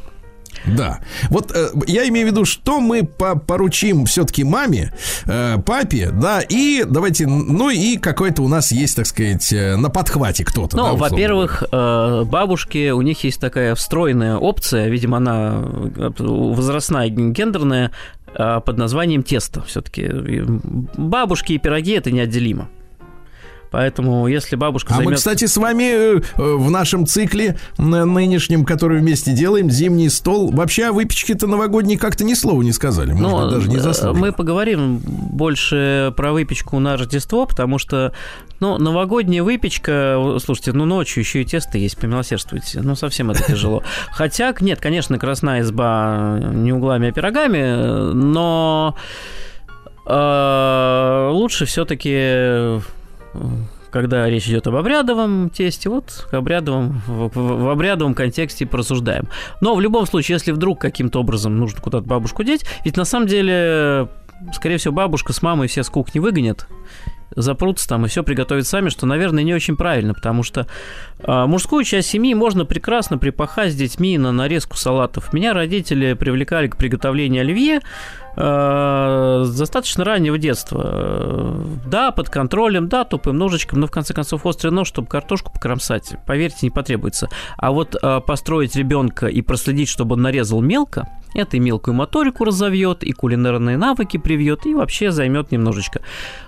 Да. 0.65 0.99
Вот 1.29 1.51
э, 1.53 1.69
я 1.87 2.07
имею 2.07 2.27
в 2.27 2.31
виду, 2.31 2.45
что 2.45 2.79
мы 2.79 3.03
по 3.03 3.37
поручим 3.37 4.05
все-таки 4.05 4.43
маме, 4.43 4.93
э, 5.25 5.57
папе, 5.65 6.11
да, 6.11 6.41
и 6.41 6.85
давайте, 6.87 7.27
ну 7.27 7.69
и 7.69 7.97
какой-то 7.97 8.43
у 8.43 8.47
нас 8.47 8.71
есть, 8.71 8.95
так 8.95 9.05
сказать, 9.05 9.51
э, 9.51 9.75
на 9.75 9.89
подхвате 9.89 10.45
кто-то. 10.45 10.77
Ну, 10.77 10.83
да, 10.83 10.93
во-первых, 10.93 11.63
э, 11.69 12.23
бабушки, 12.25 12.91
у 12.91 13.01
них 13.01 13.23
есть 13.23 13.41
такая 13.41 13.75
встроенная 13.75 14.37
опция, 14.37 14.87
видимо, 14.87 15.17
она 15.17 15.63
э, 15.95 16.11
возрастная, 16.17 17.09
гендерная, 17.09 17.91
под 18.35 18.77
названием 18.77 19.23
тесто. 19.23 19.61
Все-таки 19.63 20.09
бабушки 20.97 21.53
и 21.53 21.57
пироги 21.57 21.93
это 21.93 22.11
неотделимо. 22.11 22.69
Поэтому, 23.73 24.27
если 24.27 24.55
бабушка 24.55 24.93
А 24.93 24.97
займет... 24.97 25.13
мы, 25.13 25.15
кстати, 25.17 25.45
с 25.45 25.57
вами 25.57 26.17
э, 26.19 26.21
в 26.37 26.69
нашем 26.69 27.07
цикле 27.07 27.57
э, 27.79 27.81
нынешнем, 27.81 28.65
который 28.65 28.99
вместе 28.99 29.31
делаем, 29.33 29.71
зимний 29.71 30.09
стол, 30.09 30.51
вообще 30.51 30.85
о 30.89 30.91
выпечке-то 30.93 31.47
новогодней 31.47 31.97
как-то 31.97 32.23
ни 32.23 32.35
слова 32.35 32.61
не 32.61 32.71
сказали. 32.71 33.13
Может 33.13 33.27
Ну, 33.27 33.41
быть, 33.41 33.49
даже 33.51 33.69
не 33.69 33.77
э, 33.77 33.79
заслуженно. 33.79 34.19
мы 34.27 34.31
поговорим 34.31 34.99
больше 34.99 36.13
про 36.15 36.33
выпечку 36.33 36.77
на 36.77 36.97
Рождество, 36.97 37.47
потому 37.47 37.79
что, 37.79 38.13
ну, 38.59 38.77
новогодняя 38.77 39.41
выпечка, 39.41 40.21
слушайте, 40.45 40.71
ну, 40.73 40.85
ночью 40.85 41.23
еще 41.23 41.41
и 41.41 41.45
тесто 41.45 41.79
есть, 41.79 41.97
помилосердствуйте. 41.97 42.81
Ну, 42.83 42.93
совсем 42.93 43.31
это 43.31 43.41
тяжело. 43.43 43.81
Хотя, 44.11 44.53
нет, 44.59 44.79
конечно, 44.79 45.17
красная 45.17 45.61
изба 45.61 46.39
не 46.53 46.71
углами, 46.73 47.09
а 47.09 47.11
пирогами, 47.11 48.13
но 48.13 48.95
э, 50.05 51.29
лучше 51.31 51.65
все-таки 51.65 52.79
когда 53.93 54.27
речь 54.27 54.47
идет 54.47 54.65
об 54.65 54.75
обрядовом 54.75 55.51
тесте, 55.51 55.87
вот 55.87 56.27
к 56.29 56.33
обрядовом, 56.33 57.01
в, 57.05 57.29
в, 57.29 57.63
в 57.63 57.69
обрядовом 57.69 58.15
контексте 58.15 58.65
прорассуждаем. 58.65 59.27
Но 59.61 59.75
в 59.75 59.81
любом 59.81 60.07
случае, 60.07 60.35
если 60.35 60.51
вдруг 60.51 60.81
каким-то 60.81 61.19
образом 61.19 61.57
нужно 61.57 61.79
куда-то 61.79 62.05
бабушку 62.05 62.43
деть, 62.43 62.65
ведь 62.83 62.97
на 62.97 63.05
самом 63.05 63.27
деле, 63.27 64.07
скорее 64.51 64.77
всего, 64.77 64.95
бабушка 64.95 65.31
с 65.31 65.43
мамой 65.43 65.67
все 65.67 65.83
с 65.83 65.89
кухни 65.89 66.17
выгонят, 66.17 66.67
запрутся 67.35 67.87
там 67.87 68.05
и 68.05 68.09
все 68.09 68.23
приготовят 68.23 68.67
сами, 68.67 68.89
что, 68.89 69.05
наверное, 69.05 69.43
не 69.43 69.53
очень 69.53 69.75
правильно, 69.75 70.13
потому 70.13 70.43
что 70.43 70.67
э, 71.19 71.45
мужскую 71.45 71.83
часть 71.83 72.09
семьи 72.09 72.33
можно 72.33 72.65
прекрасно 72.65 73.17
припахать 73.17 73.73
с 73.73 73.75
детьми 73.75 74.17
на 74.17 74.31
нарезку 74.31 74.77
салатов. 74.77 75.33
Меня 75.33 75.53
родители 75.53 76.13
привлекали 76.13 76.67
к 76.67 76.77
приготовлению 76.77 77.41
оливье 77.41 77.81
с 78.35 79.55
достаточно 79.57 80.03
раннего 80.03 80.37
детства. 80.37 81.55
Да, 81.85 82.11
под 82.11 82.29
контролем, 82.29 82.89
да, 82.89 83.03
тупым 83.03 83.37
ножичком, 83.37 83.79
но 83.79 83.87
в 83.87 83.91
конце 83.91 84.13
концов 84.13 84.45
острый 84.45 84.69
нож, 84.71 84.87
чтобы 84.87 85.07
картошку 85.07 85.51
покромсать, 85.53 86.15
поверьте, 86.25 86.59
не 86.63 86.69
потребуется. 86.71 87.29
А 87.57 87.71
вот 87.71 87.95
э, 88.01 88.21
построить 88.25 88.75
ребенка 88.75 89.27
и 89.27 89.41
проследить, 89.41 89.89
чтобы 89.89 90.15
он 90.15 90.21
нарезал 90.21 90.61
мелко, 90.61 91.07
это 91.35 91.57
и 91.57 91.59
мелкую 91.59 91.95
моторику 91.95 92.43
разовьет, 92.45 93.03
и 93.03 93.11
кулинарные 93.11 93.77
навыки 93.77 94.17
привьет, 94.17 94.65
и 94.65 94.73
вообще 94.73 95.11
займет 95.11 95.51
немножечко. 95.51 96.01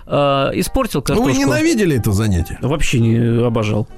Э, 0.06 0.50
испортил 0.54 1.00
Ну, 1.00 1.04
картошку. 1.04 1.32
вы 1.32 1.38
ненавидели 1.38 1.96
это 1.96 2.12
занятие? 2.12 2.58
Вообще 2.62 3.00
не 3.00 3.44
обожал. 3.44 3.88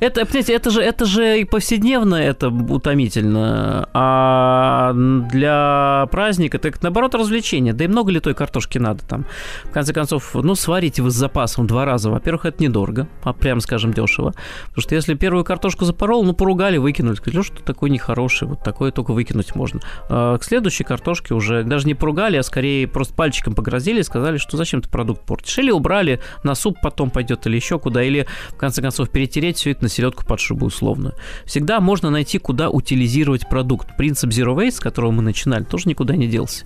Это, 0.00 0.26
понимаете, 0.26 0.54
это 0.54 0.70
же, 0.70 0.82
это 0.82 1.04
же 1.04 1.40
и 1.40 1.44
повседневно 1.44 2.16
это 2.16 2.48
утомительно, 2.48 3.88
а 3.92 4.92
для 5.30 6.08
праздника 6.10 6.56
это 6.56 6.72
наоборот 6.80 7.14
развлечение. 7.14 7.72
Да 7.72 7.84
и 7.84 7.88
много 7.88 8.10
ли 8.10 8.20
той 8.20 8.34
картошки 8.34 8.78
надо 8.78 9.04
там? 9.06 9.24
В 9.64 9.70
конце 9.70 9.92
концов, 9.92 10.34
ну, 10.34 10.54
сварите 10.54 11.02
вы 11.02 11.10
с 11.10 11.14
запасом 11.14 11.66
два 11.66 11.84
раза. 11.84 12.10
Во-первых, 12.10 12.46
это 12.46 12.62
недорого, 12.62 13.08
а 13.22 13.32
прям 13.32 13.60
скажем 13.60 13.92
дешево. 13.92 14.34
Потому 14.68 14.82
что 14.82 14.94
если 14.94 15.14
первую 15.14 15.44
картошку 15.44 15.84
запорол, 15.84 16.24
ну, 16.24 16.32
поругали, 16.32 16.78
выкинули. 16.78 17.14
Сказали, 17.14 17.42
что 17.42 17.62
такой 17.62 17.90
нехороший, 17.90 18.48
вот 18.48 18.62
такое 18.64 18.90
только 18.90 19.12
выкинуть 19.12 19.54
можно. 19.54 19.80
А 20.08 20.38
к 20.38 20.44
следующей 20.44 20.84
картошке 20.84 21.34
уже 21.34 21.62
даже 21.62 21.86
не 21.86 21.94
поругали, 21.94 22.36
а 22.36 22.42
скорее 22.42 22.88
просто 22.88 23.14
пальчиком 23.14 23.54
погрозили 23.54 24.00
и 24.00 24.02
сказали, 24.02 24.38
что 24.38 24.56
зачем 24.56 24.82
ты 24.82 24.88
продукт 24.88 25.24
портишь. 25.24 25.58
Или 25.58 25.70
убрали, 25.70 26.20
на 26.42 26.54
суп 26.54 26.78
потом 26.82 27.10
пойдет, 27.10 27.46
или 27.46 27.56
еще 27.56 27.78
куда, 27.78 28.02
или 28.02 28.26
в 28.50 28.56
конце 28.56 28.82
концов 28.82 29.10
перетереть 29.22 29.58
все 29.58 29.70
это 29.70 29.84
на 29.84 29.88
селедку 29.88 30.24
под 30.24 30.40
шубу 30.40 30.66
условно. 30.66 31.14
Всегда 31.44 31.80
можно 31.80 32.10
найти, 32.10 32.38
куда 32.38 32.68
утилизировать 32.70 33.48
продукт. 33.48 33.96
Принцип 33.96 34.30
Zero 34.30 34.56
Waste, 34.56 34.72
с 34.72 34.80
которого 34.80 35.12
мы 35.12 35.22
начинали, 35.22 35.62
тоже 35.62 35.88
никуда 35.88 36.16
не 36.16 36.26
делся. 36.26 36.64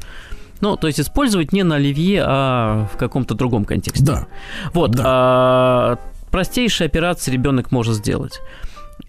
Ну, 0.63 0.77
то 0.77 0.87
есть 0.87 0.99
использовать 0.99 1.53
не 1.53 1.65
на 1.65 1.75
оливье, 1.75 2.23
а 2.25 2.89
в 2.93 2.97
каком-то 2.97 3.35
другом 3.35 3.67
контексте. 3.67 4.07
Да. 4.07 4.27
Вот. 4.73 4.93
Да. 4.93 5.03
А, 5.05 5.99
простейшие 6.31 6.87
операции 6.87 7.31
ребенок 7.31 7.73
может 7.73 7.95
сделать. 7.97 8.41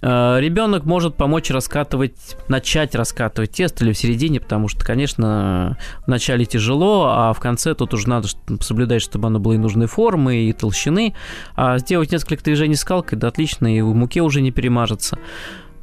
А, 0.02 0.40
Ребенок 0.40 0.86
может 0.86 1.16
помочь 1.16 1.50
раскатывать, 1.50 2.38
начать 2.48 2.96
раскатывать 2.96 3.52
тесто 3.52 3.84
или 3.84 3.94
в 3.94 3.98
середине, 3.98 4.40
потому 4.40 4.68
что, 4.68 4.86
конечно, 4.86 5.78
в 6.06 6.08
начале 6.08 6.46
тяжело, 6.46 7.08
а 7.08 7.34
в 7.34 7.40
конце 7.40 7.74
тут 7.74 7.94
уже 7.94 8.08
надо 8.10 8.28
соблюдать, 8.62 9.02
чтобы 9.02 9.28
оно 9.28 9.40
было 9.40 9.54
и 9.54 9.58
нужной 9.58 9.88
формы, 9.88 10.38
и 10.38 10.54
толщины. 10.54 11.16
А 11.56 11.78
сделать 11.80 12.12
несколько 12.12 12.44
движений 12.44 12.76
скалкой, 12.76 13.18
да 13.18 13.28
отлично, 13.28 13.76
и 13.76 13.82
в 13.82 13.94
муке 13.94 14.22
уже 14.22 14.42
не 14.42 14.52
перемажется. 14.52 15.18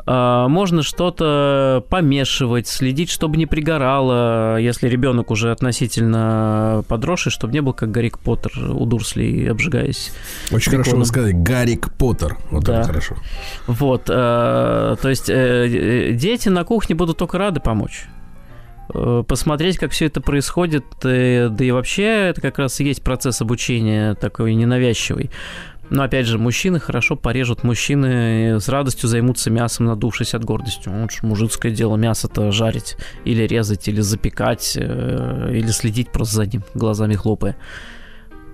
А, 0.06 0.48
Можно 0.48 0.82
что-то 0.82 1.84
помешивать, 1.88 2.66
следить, 2.68 3.10
чтобы 3.10 3.36
не 3.36 3.46
пригорало, 3.46 4.58
если 4.58 4.88
ребенок 4.88 5.30
уже 5.30 5.50
относительно 5.50 6.84
подросший, 6.88 7.32
чтобы 7.32 7.52
не 7.54 7.60
был 7.62 7.72
как 7.72 7.90
Гарик 7.90 8.18
Поттер 8.18 8.52
у 8.72 8.84
Дурсли, 8.86 9.46
обжигаясь. 9.46 10.12
Очень 10.52 10.72
хорошо 10.72 10.90
беконом. 10.90 11.00
вы 11.00 11.06
сказали. 11.06 11.32
Гарик 11.32 11.92
Поттер. 11.94 12.36
Вот 12.50 12.64
Да. 12.64 12.80
это 12.80 12.88
хорошо. 12.88 13.16
Вот, 13.66 14.02
э, 14.08 14.96
то 15.00 15.08
есть 15.08 15.30
э, 15.30 16.10
дети 16.12 16.48
на 16.48 16.64
кухне 16.64 16.94
будут 16.94 17.16
только 17.18 17.38
рады 17.38 17.60
помочь. 17.60 18.06
Э, 18.92 19.22
Посмотреть, 19.26 19.78
как 19.78 19.92
все 19.92 20.06
это 20.06 20.20
происходит, 20.20 20.84
э, 21.04 21.48
да 21.48 21.64
и 21.64 21.70
вообще 21.70 22.28
это 22.28 22.40
как 22.42 22.58
раз 22.58 22.78
и 22.80 22.84
есть 22.84 23.02
процесс 23.02 23.40
обучения 23.40 24.14
такой 24.14 24.54
ненавязчивый. 24.54 25.30
Но 25.90 26.02
опять 26.02 26.26
же, 26.26 26.38
мужчины 26.38 26.80
хорошо 26.80 27.14
порежут, 27.14 27.62
мужчины 27.62 28.58
с 28.58 28.68
радостью 28.68 29.08
займутся 29.08 29.50
мясом, 29.50 29.86
надувшись 29.86 30.34
от 30.34 30.44
гордости. 30.44 30.88
Вот 30.88 31.12
ж 31.12 31.22
мужицкое 31.22 31.72
дело 31.72 31.96
мясо-то 31.96 32.50
жарить, 32.52 32.96
или 33.24 33.42
резать, 33.42 33.86
или 33.88 34.00
запекать, 34.00 34.76
э, 34.76 35.50
или 35.52 35.68
следить 35.68 36.10
просто 36.10 36.36
за 36.36 36.46
ним, 36.46 36.62
глазами 36.74 37.14
хлопая. 37.14 37.56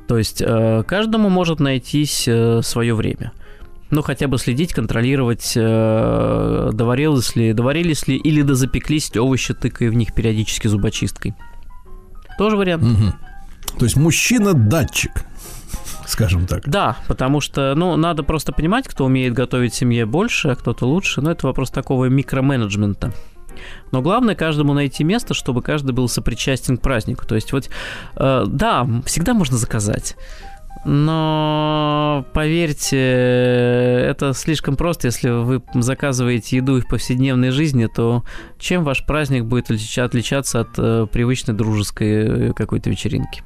То 0.08 0.18
есть 0.18 0.42
э, 0.44 0.82
каждому 0.86 1.28
может 1.28 1.60
найтись 1.60 2.28
свое 2.66 2.94
время. 2.94 3.32
Ну, 3.90 4.02
хотя 4.02 4.28
бы 4.28 4.38
следить, 4.38 4.72
контролировать, 4.72 5.52
э, 5.56 6.70
доварилось 6.72 7.34
ли, 7.34 7.52
доварились 7.52 8.06
ли 8.06 8.16
или 8.16 8.42
дозапеклись 8.42 9.16
овощи, 9.16 9.52
тыкая 9.52 9.90
в 9.90 9.94
них 9.94 10.14
периодически 10.14 10.68
зубочисткой. 10.68 11.34
Тоже 12.38 12.56
вариант. 12.56 12.84
Мгм. 12.84 13.14
То 13.78 13.84
есть 13.84 13.96
мужчина-датчик, 13.96 15.24
скажем 16.10 16.46
так. 16.46 16.68
Да, 16.68 16.96
потому 17.08 17.40
что, 17.40 17.74
ну, 17.76 17.96
надо 17.96 18.22
просто 18.22 18.52
понимать, 18.52 18.86
кто 18.88 19.04
умеет 19.04 19.32
готовить 19.32 19.74
семье 19.74 20.06
больше, 20.06 20.48
а 20.48 20.56
кто-то 20.56 20.86
лучше. 20.86 21.20
Но 21.20 21.30
это 21.30 21.46
вопрос 21.46 21.70
такого 21.70 22.06
микроменеджмента. 22.06 23.12
Но 23.92 24.02
главное 24.02 24.34
каждому 24.34 24.72
найти 24.74 25.04
место, 25.04 25.34
чтобы 25.34 25.62
каждый 25.62 25.92
был 25.92 26.08
сопричастен 26.08 26.78
к 26.78 26.82
празднику. 26.82 27.26
То 27.26 27.34
есть 27.34 27.52
вот, 27.52 27.68
э, 28.16 28.44
да, 28.46 28.86
всегда 29.04 29.34
можно 29.34 29.56
заказать. 29.56 30.16
Но 30.84 32.24
поверьте, 32.32 32.96
это 32.96 34.32
слишком 34.34 34.76
просто. 34.76 35.08
Если 35.08 35.28
вы 35.28 35.62
заказываете 35.74 36.56
еду 36.56 36.80
в 36.80 36.88
повседневной 36.88 37.50
жизни, 37.50 37.86
то 37.86 38.24
чем 38.58 38.84
ваш 38.84 39.04
праздник 39.04 39.44
будет 39.44 39.70
отлича- 39.70 40.04
отличаться 40.04 40.60
от 40.60 40.70
э, 40.78 41.06
привычной 41.10 41.54
дружеской 41.54 42.08
э, 42.08 42.52
какой-то 42.54 42.88
вечеринки? 42.88 43.42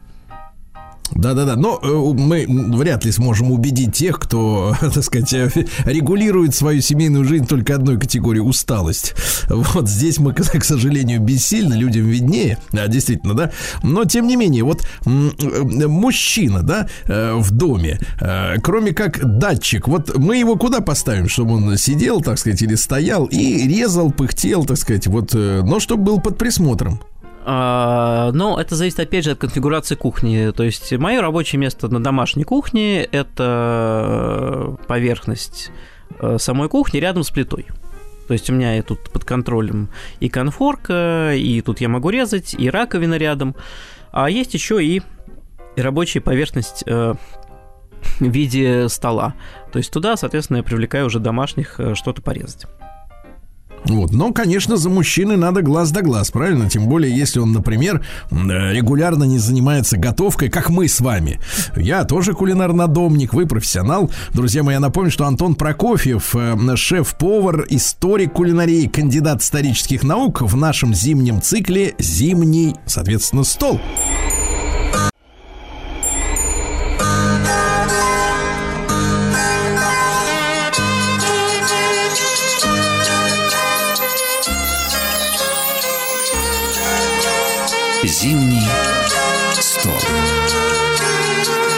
Да-да-да, 1.12 1.56
но 1.56 1.78
э, 1.82 1.86
мы 1.88 2.46
вряд 2.48 3.04
ли 3.04 3.12
сможем 3.12 3.52
убедить 3.52 3.94
тех, 3.94 4.18
кто, 4.18 4.74
так 4.80 5.04
сказать, 5.04 5.32
э, 5.32 5.50
регулирует 5.84 6.54
свою 6.54 6.80
семейную 6.80 7.24
жизнь 7.24 7.46
только 7.46 7.74
одной 7.74 7.98
категории– 7.98 8.38
усталость. 8.40 9.14
Вот 9.48 9.88
здесь 9.88 10.18
мы, 10.18 10.32
к 10.34 10.64
сожалению, 10.64 11.20
бессильны, 11.20 11.74
людям 11.74 12.06
виднее, 12.06 12.58
да, 12.72 12.86
действительно, 12.88 13.34
да. 13.34 13.52
Но, 13.82 14.04
тем 14.04 14.26
не 14.26 14.36
менее, 14.36 14.64
вот 14.64 14.86
э, 15.04 15.10
мужчина, 15.86 16.62
да, 16.62 16.88
в 17.06 17.50
доме, 17.50 17.98
кроме 18.62 18.92
как 18.92 19.38
датчик, 19.38 19.88
вот 19.88 20.16
мы 20.16 20.36
его 20.36 20.56
куда 20.56 20.80
поставим, 20.80 21.28
чтобы 21.28 21.54
он 21.54 21.76
сидел, 21.76 22.20
так 22.20 22.38
сказать, 22.38 22.62
или 22.62 22.74
стоял 22.74 23.26
и 23.26 23.68
резал, 23.68 24.10
пыхтел, 24.10 24.64
так 24.64 24.78
сказать, 24.78 25.06
вот, 25.06 25.34
но 25.34 25.80
чтобы 25.80 26.04
был 26.04 26.20
под 26.20 26.38
присмотром. 26.38 27.00
А, 27.46 28.30
но 28.32 28.58
это 28.58 28.74
зависит, 28.74 29.00
опять 29.00 29.24
же, 29.24 29.32
от 29.32 29.38
конфигурации 29.38 29.96
кухни. 29.96 30.50
То 30.50 30.64
есть 30.64 30.92
мое 30.92 31.20
рабочее 31.20 31.60
место 31.60 31.88
на 31.88 32.02
домашней 32.02 32.44
кухне– 32.44 33.04
это 33.12 34.76
поверхность 34.88 35.70
э, 36.20 36.38
самой 36.38 36.68
кухни 36.68 36.98
рядом 36.98 37.22
с 37.22 37.30
плитой. 37.30 37.66
То 38.26 38.32
есть 38.32 38.48
у 38.48 38.54
меня 38.54 38.78
и 38.78 38.82
тут 38.82 39.10
под 39.10 39.24
контролем 39.24 39.90
и 40.20 40.30
конфорка, 40.30 41.34
и 41.34 41.60
тут 41.60 41.82
я 41.82 41.90
могу 41.90 42.08
резать, 42.08 42.54
и 42.58 42.70
раковина 42.70 43.18
рядом. 43.18 43.54
А 44.10 44.30
есть 44.30 44.54
еще 44.54 44.82
и 44.82 45.02
рабочая 45.76 46.22
поверхность 46.22 46.84
э, 46.86 47.14
в 48.20 48.24
виде 48.24 48.88
стола. 48.88 49.34
То 49.70 49.78
есть 49.78 49.92
туда, 49.92 50.16
соответственно, 50.16 50.58
я 50.58 50.62
привлекаю 50.62 51.06
уже 51.06 51.18
домашних 51.18 51.78
э, 51.78 51.94
что-то 51.94 52.22
порезать. 52.22 52.64
Вот. 53.84 54.12
Но, 54.12 54.32
конечно, 54.32 54.76
за 54.76 54.88
мужчиной 54.88 55.36
надо 55.36 55.62
глаз 55.62 55.90
да 55.90 56.02
глаз, 56.02 56.30
правильно? 56.30 56.68
Тем 56.68 56.86
более, 56.86 57.14
если 57.14 57.38
он, 57.38 57.52
например, 57.52 58.04
регулярно 58.30 59.24
не 59.24 59.38
занимается 59.38 59.96
готовкой, 59.96 60.48
как 60.48 60.70
мы 60.70 60.88
с 60.88 61.00
вами. 61.00 61.40
Я 61.76 62.04
тоже 62.04 62.32
кулинар-надомник, 62.32 63.34
вы 63.34 63.46
профессионал. 63.46 64.10
Друзья 64.32 64.62
мои, 64.62 64.74
я 64.74 64.80
напомню, 64.80 65.10
что 65.10 65.26
Антон 65.26 65.54
Прокофьев, 65.54 66.34
э, 66.34 66.76
шеф-повар, 66.76 67.66
историк 67.68 68.32
кулинарии, 68.32 68.86
кандидат 68.86 69.42
исторических 69.42 70.02
наук 70.02 70.42
в 70.42 70.56
нашем 70.56 70.94
зимнем 70.94 71.42
цикле 71.42 71.94
«Зимний, 71.98 72.76
соответственно, 72.86 73.44
стол». 73.44 73.80
Зимний 88.24 88.66
стол. 89.60 89.92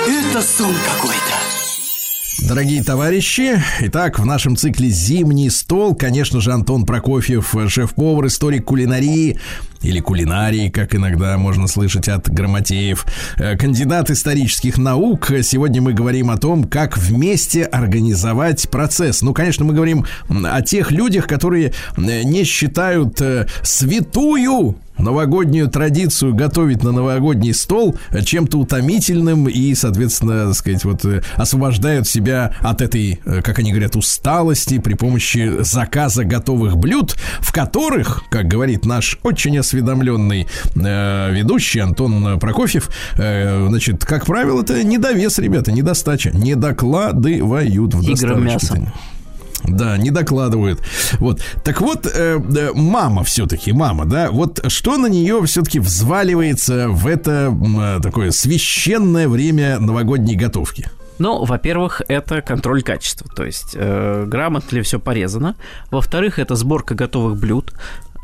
Это 0.07 0.41
сон 0.41 0.73
какой-то. 0.87 2.47
Дорогие 2.47 2.85
товарищи, 2.85 3.61
итак, 3.81 4.21
в 4.21 4.25
нашем 4.25 4.55
цикле 4.57 4.89
«Зимний 4.89 5.51
стол», 5.51 5.97
конечно 5.97 6.41
же, 6.41 6.53
Антон 6.53 6.87
Прокофьев, 6.87 7.53
шеф-повар, 7.67 8.29
историк 8.29 8.67
кулинарии, 8.67 9.41
или 9.83 9.99
кулинарии, 9.99 10.69
как 10.69 10.95
иногда 10.95 11.37
можно 11.37 11.67
слышать 11.67 12.09
от 12.09 12.29
грамотеев, 12.29 13.05
э, 13.39 13.57
кандидат 13.57 14.11
исторических 14.11 14.79
наук. 14.79 15.33
Сегодня 15.43 15.83
мы 15.83 15.95
говорим 15.95 16.31
о 16.31 16.37
том, 16.37 16.63
как 16.63 16.97
вместе 16.97 17.65
организовать 17.65 18.71
процесс. 18.71 19.21
Ну, 19.23 19.35
конечно, 19.35 19.65
мы 19.65 19.75
говорим 19.75 20.07
о 20.29 20.63
тех 20.63 20.93
людях, 20.93 21.27
которые 21.27 21.73
э, 21.97 22.23
не 22.23 22.45
считают 22.45 23.21
э, 23.21 23.49
святую 23.65 24.77
новогоднюю 24.99 25.69
традицию 25.69 26.35
готовить 26.35 26.83
на 26.83 26.93
новогодний 26.93 27.55
стол 27.55 27.97
чем-то 28.25 28.59
утомительным 28.59 29.49
и, 29.49 29.75
соответственно, 29.75 30.47
так 30.47 30.55
сказать, 30.55 30.85
вот 30.85 31.05
э, 31.05 31.23
освобождают 31.35 32.07
себя 32.07 32.53
от 32.61 32.81
этой, 32.81 33.21
э, 33.25 33.43
как 33.43 33.59
они 33.59 33.73
говорят, 33.73 33.97
усталости 33.97 34.79
при 34.79 34.95
помощи 34.95 35.57
заказа 35.61 36.25
готовых 36.25 36.77
блюд, 36.77 37.17
в 37.41 37.53
которых, 37.53 38.25
как 38.31 38.47
говорит 38.47 38.85
наш 38.85 39.19
очень 39.23 39.59
осведомленный 39.59 40.47
э, 40.75 41.33
ведущий 41.33 41.81
Антон 41.81 42.39
Прокофьев, 42.39 42.91
э, 43.17 43.67
значит, 43.69 44.05
как 44.05 44.27
правило, 44.27 44.63
это 44.63 44.83
недовес, 44.83 45.39
ребята, 45.39 45.73
недостача, 45.73 46.31
не 46.31 46.55
докладывают 46.55 47.95
в 47.95 48.03
Играм 48.03 48.45
мясо. 48.45 48.93
Да, 49.65 49.97
не 49.97 50.11
докладывают. 50.11 50.83
Вот. 51.19 51.41
Так 51.65 51.81
вот, 51.81 52.07
э, 52.07 52.39
мама 52.75 53.25
все-таки, 53.25 53.73
мама, 53.73 54.05
да, 54.05 54.31
вот 54.31 54.61
что 54.69 54.97
на 54.97 55.07
нее 55.07 55.43
все-таки 55.47 55.81
взваливается 55.81 56.89
в 56.89 57.07
это 57.07 57.53
э, 57.53 58.01
такое 58.03 58.31
священное 58.31 59.29
время 59.29 59.79
новогодней 59.79 60.37
готовки? 60.37 60.91
Ну, 61.19 61.45
во-первых, 61.45 62.03
это 62.09 62.43
контроль 62.43 62.83
качества, 62.83 63.27
то 63.35 63.45
есть 63.45 63.75
э, 63.75 64.25
грамотно 64.27 64.77
ли 64.77 64.83
все 64.83 65.01
порезано. 65.01 65.57
Во-вторых, 65.91 66.39
это 66.39 66.55
сборка 66.57 66.95
готовых 66.95 67.39
блюд. 67.39 67.73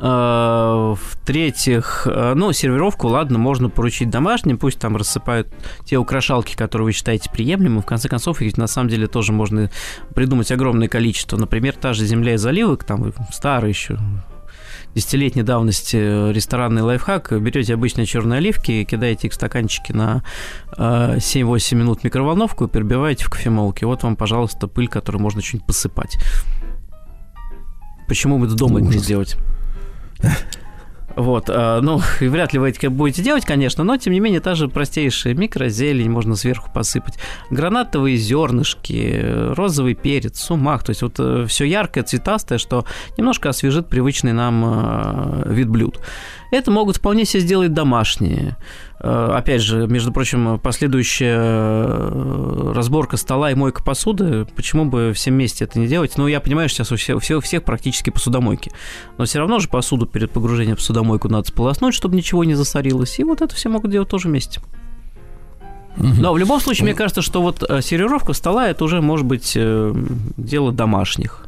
Э, 0.05 0.97
в-третьих, 0.99 2.09
э, 2.11 2.35
ну, 2.35 2.53
сервировку, 2.53 3.07
ладно, 3.07 3.39
можно 3.39 3.71
поручить 3.71 4.11
домашним, 4.11 4.59
пусть 4.59 4.81
там 4.81 4.97
рассыпают 4.97 5.47
те 5.85 5.97
украшалки, 5.97 6.57
которые 6.57 6.87
вы 6.87 6.93
считаете 6.93 7.31
приемлемыми. 7.31 7.83
В 7.83 7.87
конце 7.87 8.09
концов, 8.09 8.43
их 8.43 8.57
на 8.57 8.67
самом 8.67 8.89
деле 8.89 9.07
тоже 9.07 9.33
можно 9.33 9.71
придумать 10.13 10.51
огромное 10.51 10.89
количество. 10.89 11.37
Например, 11.37 11.77
та 11.77 11.93
же 11.93 12.05
земля 12.05 12.35
из 12.35 12.45
оливок, 12.45 12.83
там 12.83 13.13
старый 13.31 13.69
еще 13.71 13.97
десятилетней 14.97 15.45
давности 15.45 16.33
ресторанный 16.33 16.83
лайфхак. 16.83 17.41
Берете 17.41 17.75
обычные 17.75 18.05
черные 18.05 18.39
оливки, 18.39 18.83
кидаете 18.83 19.29
их 19.29 19.33
в 19.33 19.37
стаканчики 19.37 19.93
на 19.93 20.25
7-8 20.77 21.75
э, 21.75 21.77
минут 21.77 22.03
микроволновку 22.03 22.65
и 22.65 22.69
перебиваете 22.69 23.25
в 23.25 23.31
кофемолке. 23.31 23.87
Вот 23.87 24.03
вам, 24.03 24.17
пожалуйста, 24.17 24.67
пыль, 24.67 24.89
которую 24.89 25.23
можно 25.23 25.41
что-нибудь 25.41 25.69
посыпать. 25.69 26.19
Почему 28.09 28.41
бы 28.41 28.47
это 28.47 28.57
дома 28.57 28.81
не 28.81 28.99
сделать? 28.99 29.39
Вот, 31.17 31.49
э, 31.49 31.81
ну, 31.83 32.01
и 32.21 32.29
вряд 32.29 32.53
ли 32.53 32.59
вы 32.59 32.71
это 32.71 32.91
будете 32.91 33.23
делать, 33.23 33.45
конечно, 33.45 33.85
но, 33.85 33.97
тем 33.97 34.13
не 34.13 34.21
менее, 34.21 34.41
та 34.41 34.55
же 34.55 34.69
простейшая 34.69 35.35
микрозелень 35.35 36.11
можно 36.11 36.37
сверху 36.37 36.71
посыпать. 36.73 37.19
Гранатовые 37.51 38.17
зернышки, 38.17 39.23
розовый 39.55 39.95
перец, 39.95 40.41
сумах, 40.41 40.85
то 40.85 40.91
есть 40.91 41.03
вот 41.03 41.17
э, 41.19 41.47
все 41.47 41.65
яркое, 41.65 42.05
цветастое, 42.05 42.59
что 42.59 42.85
немножко 43.17 43.49
освежит 43.49 43.89
привычный 43.89 44.33
нам 44.33 44.65
э, 44.65 45.53
вид 45.53 45.69
блюд. 45.69 46.01
Это 46.51 46.71
могут 46.71 46.97
вполне 46.97 47.25
себе 47.25 47.41
сделать 47.41 47.73
домашние. 47.73 48.57
Э, 49.05 49.33
опять 49.35 49.63
же, 49.63 49.89
между 49.89 50.13
прочим, 50.13 50.61
последующая 50.61 51.37
э, 51.37 52.73
разборка 52.73 53.17
стола 53.17 53.51
и 53.51 53.55
мойка 53.57 53.83
посуды, 53.83 54.47
почему 54.55 54.85
бы 54.85 55.13
всем 55.13 55.35
вместе 55.35 55.65
это 55.65 55.81
не 55.81 55.89
делать? 55.89 56.13
Ну, 56.17 56.29
я 56.29 56.41
понимаю, 56.41 56.69
что 56.69 56.85
сейчас 56.85 56.93
у 56.93 56.97
всех, 56.97 57.17
у 57.17 57.41
всех 57.41 57.65
практически 57.65 58.11
посудомойки. 58.11 58.71
Но 59.19 59.25
все 59.25 59.41
равно 59.41 59.59
же 59.59 59.69
посуду 59.69 60.07
перед 60.07 60.31
погружением 60.31 60.77
в 60.77 60.79
посудомойку 60.79 61.29
надо 61.29 61.49
сполоснуть, 61.49 61.95
чтобы 61.95 62.15
ничего 62.15 62.45
не 62.45 62.55
засорилось. 62.55 63.19
И 63.19 63.25
вот 63.25 63.43
это 63.43 63.57
все 63.57 63.69
могут 63.69 63.91
делать 63.91 64.09
тоже 64.09 64.29
вместе. 64.29 64.61
Но 65.97 66.33
в 66.33 66.39
любом 66.39 66.61
случае, 66.61 66.85
мне 66.85 66.95
кажется, 66.95 67.23
что 67.23 67.43
вот 67.43 67.65
э, 67.69 67.83
сервировка 67.83 68.35
стола 68.35 68.69
это 68.69 68.85
уже 68.85 69.01
может 69.01 69.27
быть 69.27 69.59
дело 70.37 70.73
домашних 70.73 71.45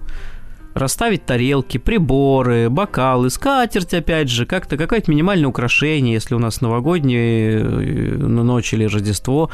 расставить 0.75 1.25
тарелки, 1.25 1.79
приборы, 1.79 2.69
бокалы, 2.69 3.31
скатерть, 3.31 3.95
опять 3.95 4.29
же, 4.29 4.45
как-то 4.45 4.77
какое-то 4.77 5.11
минимальное 5.11 5.49
украшение, 5.49 6.15
если 6.15 6.35
у 6.35 6.39
нас 6.39 6.61
новогодние 6.61 7.61
э, 7.61 8.17
ночь 8.17 8.75
или 8.75 8.85
Рождество, 8.85 9.51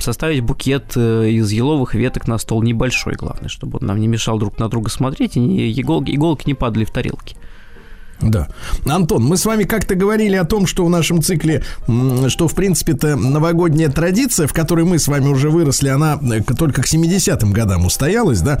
составить 0.00 0.40
букет 0.40 0.92
э, 0.96 1.28
из 1.28 1.50
еловых 1.52 1.94
веток 1.94 2.26
на 2.26 2.38
стол 2.38 2.62
небольшой, 2.62 3.14
главное, 3.14 3.48
чтобы 3.48 3.78
он 3.80 3.86
нам 3.86 4.00
не 4.00 4.08
мешал 4.08 4.38
друг 4.38 4.58
на 4.58 4.68
друга 4.68 4.90
смотреть 4.90 5.36
и 5.36 5.80
иголки, 5.80 6.14
иголки 6.14 6.44
не 6.46 6.54
падали 6.54 6.84
в 6.84 6.90
тарелки. 6.90 7.36
Да. 8.20 8.48
Антон, 8.86 9.24
мы 9.24 9.36
с 9.36 9.44
вами 9.44 9.64
как-то 9.64 9.94
говорили 9.94 10.36
о 10.36 10.44
том, 10.44 10.66
что 10.66 10.84
в 10.84 10.90
нашем 10.90 11.22
цикле, 11.22 11.62
что, 12.28 12.48
в 12.48 12.54
принципе-то, 12.54 13.16
новогодняя 13.16 13.90
традиция, 13.90 14.46
в 14.46 14.52
которой 14.52 14.84
мы 14.84 14.98
с 14.98 15.08
вами 15.08 15.28
уже 15.28 15.50
выросли, 15.50 15.88
она 15.88 16.18
э, 16.22 16.40
только 16.56 16.82
к 16.82 16.86
70-м 16.86 17.52
годам 17.52 17.84
устоялась, 17.86 18.40
да? 18.40 18.60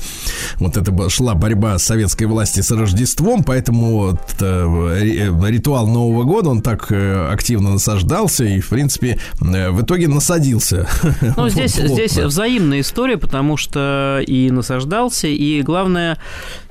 Вот 0.56 0.76
это 0.76 1.08
шла 1.08 1.34
борьба 1.34 1.78
советской 1.78 2.24
власти 2.24 2.60
с 2.60 2.70
Рождеством, 2.70 3.44
поэтому 3.44 3.98
вот, 3.98 4.20
э, 4.40 5.20
э, 5.20 5.50
ритуал 5.50 5.86
Нового 5.86 6.24
года, 6.24 6.50
он 6.50 6.62
так 6.62 6.90
активно 6.92 7.72
насаждался 7.72 8.44
и, 8.44 8.60
в 8.60 8.68
принципе, 8.68 9.18
в 9.40 9.82
итоге 9.82 10.08
насадился. 10.08 10.86
Ну, 11.36 11.48
здесь, 11.54 11.74
здесь 11.74 12.16
взаимная 12.16 12.80
история, 12.80 13.16
потому 13.16 13.56
что 13.56 14.22
и 14.26 14.50
насаждался, 14.50 15.28
и, 15.28 15.62
главное, 15.62 16.18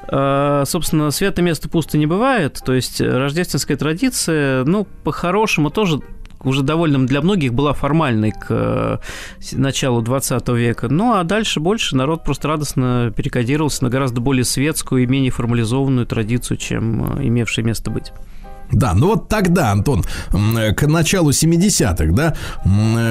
собственно, 0.08 1.12
света 1.12 1.42
места 1.42 1.70
пусто 1.70 1.98
не 1.98 2.06
бывает. 2.06 2.62
То 2.66 2.74
есть 2.74 3.00
рождественская 3.02 3.78
традиция, 3.78 4.63
ну, 4.66 4.86
по-хорошему 5.04 5.70
тоже 5.70 6.00
уже 6.44 6.62
довольно 6.62 7.06
для 7.08 7.22
многих 7.22 7.54
была 7.54 7.74
формальной 7.74 8.32
к 8.32 8.48
э, 8.50 8.98
началу 9.54 10.02
20 10.02 10.48
века. 10.50 10.88
Ну, 10.89 11.13
а 11.13 11.24
дальше 11.24 11.60
больше 11.60 11.96
народ 11.96 12.24
просто 12.24 12.48
радостно 12.50 13.13
перекодировался 13.16 13.84
на 13.84 13.89
гораздо 13.89 14.22
более 14.22 14.44
светскую 14.44 15.04
и 15.04 15.08
менее 15.08 15.32
формализованную 15.32 16.06
традицию, 16.06 16.58
чем 16.58 17.18
э, 17.18 17.28
имевшее 17.28 17.66
место 17.66 17.89
быть. 17.89 18.12
Да, 18.73 18.93
ну 18.93 19.07
вот 19.07 19.29
тогда, 19.29 19.71
Антон, 19.71 20.03
к 20.31 20.88
началу 20.88 21.29
70-х, 21.31 22.12
да, 22.13 22.36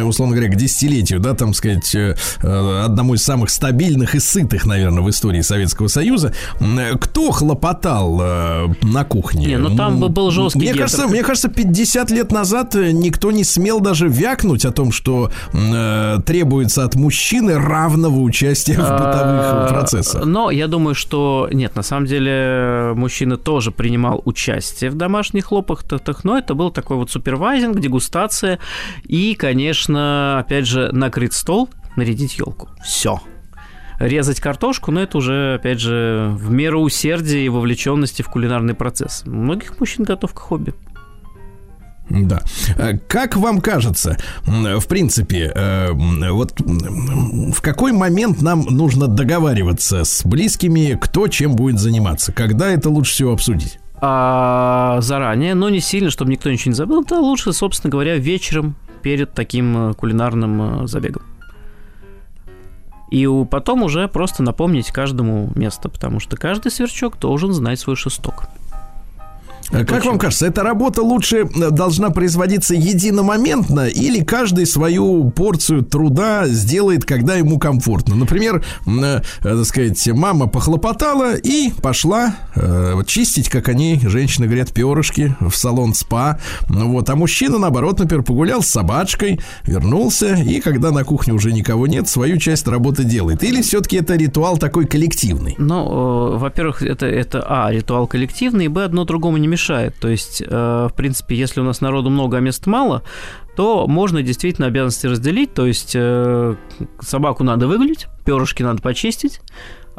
условно 0.05 0.35
говоря, 0.37 0.53
к 0.53 0.57
десятилетию, 0.57 1.21
да, 1.21 1.35
там 1.35 1.55
сказать, 1.55 1.95
э, 1.95 2.17
э, 2.43 2.83
одному 2.85 3.15
из 3.15 3.23
самых 3.23 3.51
стабильных 3.51 4.15
и 4.15 4.19
сытых, 4.21 4.67
наверное, 4.67 5.03
в 5.03 5.11
истории 5.11 5.41
Советского 5.41 5.87
Союза, 5.89 6.35
кто 7.01 7.31
хлопотал 7.31 8.21
э, 8.21 8.69
на 8.83 9.05
кухне? 9.05 9.47
Не, 9.47 9.59
ну 9.59 9.77
там 9.77 9.99
был 10.01 10.31
жесткий 10.31 10.59
мне 10.59 10.69
гендер. 10.69 10.83
кажется, 10.83 11.07
мне 11.09 11.23
кажется, 11.23 11.49
50 11.49 12.11
лет 12.11 12.33
назад 12.33 12.75
никто 12.75 13.31
не 13.31 13.45
смел 13.45 13.81
даже 13.81 14.09
вякнуть 14.09 14.65
о 14.65 14.73
том, 14.73 14.93
что 14.93 15.31
э, 15.53 16.19
требуется 16.27 16.85
от 16.85 16.95
мужчины 16.97 17.59
равного 17.59 18.19
участия 18.21 18.75
в 18.75 18.79
бытовых 18.79 19.43
А, 19.45 19.69
процессах. 19.69 20.25
Но 20.25 20.51
я 20.51 20.67
думаю, 20.67 20.95
что 20.95 21.49
нет, 21.53 21.77
на 21.77 21.83
самом 21.83 22.07
деле 22.07 22.93
мужчина 22.95 23.37
тоже 23.37 23.71
принимал 23.71 24.23
участие 24.25 24.91
в 24.91 24.95
домашних 24.95 25.52
хлопотах, 25.53 26.25
но 26.25 26.39
это 26.39 26.55
был 26.55 26.71
такой 26.71 26.97
вот 26.97 27.11
супервайзинг, 27.11 27.79
дегустация 27.79 28.59
и, 29.05 29.35
конечно, 29.35 30.39
опять 30.39 30.67
же, 30.67 30.91
накрыть 30.93 31.35
стол, 31.35 31.69
нарядить 31.95 32.39
елку. 32.39 32.71
Все. 32.83 33.21
Резать 33.99 34.41
картошку, 34.41 34.91
но 34.91 35.03
это 35.03 35.19
уже, 35.19 35.57
опять 35.61 35.79
же, 35.79 36.31
в 36.33 36.51
меру 36.51 36.81
усердия 36.81 37.45
и 37.45 37.51
вовлеченности 37.51 38.23
в 38.23 38.29
кулинарный 38.29 38.73
процесс. 38.75 39.25
У 39.27 39.31
многих 39.31 39.79
мужчин 39.79 40.05
готовка 40.05 40.41
хобби. 40.41 40.73
Да. 42.09 42.43
Э, 42.77 42.97
Как 43.07 43.37
вам 43.37 43.61
кажется, 43.61 44.17
в 44.45 44.87
принципе, 44.87 45.53
э, 45.55 45.93
вот 45.93 46.61
в 46.61 47.61
какой 47.61 47.93
момент 47.93 48.41
нам 48.41 48.63
нужно 48.63 49.07
договариваться 49.07 50.05
с 50.05 50.25
близкими, 50.25 50.99
кто 51.01 51.29
чем 51.29 51.55
будет 51.57 51.79
заниматься? 51.79 52.33
Когда 52.33 52.71
это 52.71 52.89
лучше 52.89 53.13
всего 53.13 53.33
обсудить? 53.33 53.79
А, 54.05 55.01
заранее, 55.01 55.55
но 55.55 55.71
не 55.71 55.79
сильно, 55.79 56.11
чтобы 56.11 56.33
никто 56.33 56.51
ничего 56.51 56.71
не 56.71 56.75
забыл, 56.75 57.05
то 57.05 57.21
лучше, 57.21 57.53
собственно 57.53 57.89
говоря, 57.89 58.17
вечером 58.17 58.75
перед 59.01 59.33
таким 59.33 59.91
э, 59.91 59.95
кулинарным 59.95 60.83
э, 60.83 60.87
забегом. 60.89 61.23
И 63.13 63.29
потом 63.49 63.85
уже 63.85 64.09
просто 64.09 64.43
напомнить 64.43 64.91
каждому 64.91 65.53
место, 65.55 65.89
потому 65.89 66.19
что 66.19 66.37
каждый 66.37 66.73
сверчок 66.73 67.17
должен 67.21 67.53
знать 67.53 67.79
свой 67.79 67.95
шесток. 67.95 68.49
Э, 69.73 69.85
Как 69.85 70.05
вам 70.05 70.19
кажется, 70.19 70.47
эта 70.47 70.63
работа 70.63 71.03
лучше 71.03 71.39
э, 71.39 71.71
должна 71.71 72.11
производиться 72.11 72.75
единомоментно 72.75 73.89
или 73.89 74.23
каждый 74.23 74.67
свою 74.67 75.31
порцию 75.31 75.83
труда 75.83 76.47
сделает, 76.47 77.05
когда 77.05 77.35
ему 77.35 77.59
комфортно? 77.59 78.15
Например, 78.15 78.63
э, 78.87 78.91
э, 78.91 79.21
так 79.43 79.65
сказать, 79.65 80.07
мама 80.09 80.47
похлопотала 80.47 81.35
и 81.35 81.71
пошла 81.83 82.37
э, 82.55 83.01
чистить, 83.07 83.49
как 83.49 83.69
они, 83.69 83.99
женщины 84.03 84.47
говорят, 84.47 84.73
перышки 84.73 85.35
в 85.41 85.53
салон 85.53 85.95
спа. 85.95 86.39
Ну 86.69 86.93
Вот, 86.93 87.09
а 87.09 87.17
мужчина, 87.17 87.59
наоборот, 87.59 87.99
например, 87.99 88.25
погулял 88.25 88.63
с 88.63 88.69
собачкой, 88.69 89.41
вернулся, 89.65 90.35
и 90.35 90.61
когда 90.61 90.91
на 90.91 91.05
кухне 91.05 91.33
уже 91.33 91.53
никого 91.53 91.87
нет, 91.87 92.09
свою 92.09 92.37
часть 92.37 92.67
работы 92.69 93.05
делает. 93.05 93.43
Или 93.43 93.63
все-таки 93.63 93.97
это 93.97 94.17
ритуал 94.17 94.59
такой 94.59 94.87
коллективный? 94.87 95.55
Ну, 95.59 96.35
э, 96.35 96.39
во-первых, 96.39 96.83
это, 96.83 97.07
это, 97.07 97.45
а, 97.49 97.73
ритуал 97.73 98.07
коллективный, 98.07 98.67
и, 98.67 98.69
б, 98.69 98.85
одно 98.85 99.05
другому 99.05 99.39
не 99.39 99.47
мешает. 99.47 99.62
То 100.01 100.09
есть, 100.09 100.43
э, 100.47 100.89
в 100.91 100.95
принципе, 100.97 101.37
если 101.37 101.61
у 101.61 101.65
нас 101.65 101.81
народу 101.81 102.11
много, 102.11 102.39
а 102.39 102.41
мест 102.41 102.67
мало, 102.67 103.03
то 103.57 103.87
можно 103.87 104.23
действительно 104.23 104.67
обязанности 104.67 105.07
разделить. 105.07 105.55
То 105.55 105.67
есть, 105.67 105.93
э, 105.95 106.57
собаку 107.01 107.45
надо 107.45 107.69
выгулить, 107.69 108.07
перышки 108.25 108.63
надо 108.63 108.83
почистить, 108.83 109.41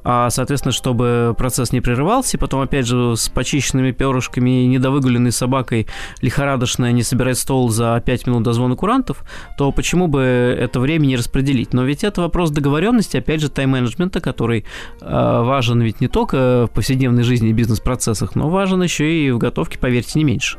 а, 0.04 0.30
соответственно, 0.30 0.72
чтобы 0.72 1.36
процесс 1.38 1.72
не 1.72 1.82
прерывался, 1.82 2.38
и 2.38 2.40
потом, 2.40 2.62
опять 2.62 2.86
же, 2.86 3.16
с 3.16 3.30
почищенными 3.30 3.92
перышками 3.92 4.64
и 4.64 4.68
недовыгуленной 4.68 5.32
собакой 5.32 5.88
лихорадочно 6.22 6.92
не 6.92 7.04
собирать 7.04 7.38
стол 7.38 7.70
за 7.70 8.02
5 8.06 8.28
минут 8.28 8.44
до 8.44 8.54
звона 8.54 8.76
курантов, 8.76 9.24
то 9.58 9.72
почему 9.72 10.08
бы 10.08 10.22
это 10.22 10.80
время 10.80 11.06
не 11.06 11.16
распределить? 11.16 11.74
Но 11.74 11.84
ведь 11.84 12.04
это 12.04 12.22
вопрос 12.22 12.52
договоренности, 12.52 13.18
опять 13.18 13.42
же, 13.42 13.50
тайм-менеджмента, 13.50 14.20
который 14.20 14.66
э, 15.02 15.06
важен 15.06 15.82
ведь 15.82 16.02
не 16.02 16.08
только 16.08 16.68
в 16.68 16.74
повседневной 16.74 17.24
жизни 17.24 17.50
и 17.50 17.54
бизнес-процессах, 17.54 18.36
но 18.36 18.50
важен 18.50 18.82
еще 18.82 19.12
и 19.12 19.32
в 19.32 19.38
готовке, 19.38 19.80
поверьте, 19.80 20.20
не 20.20 20.26
меньше. 20.26 20.58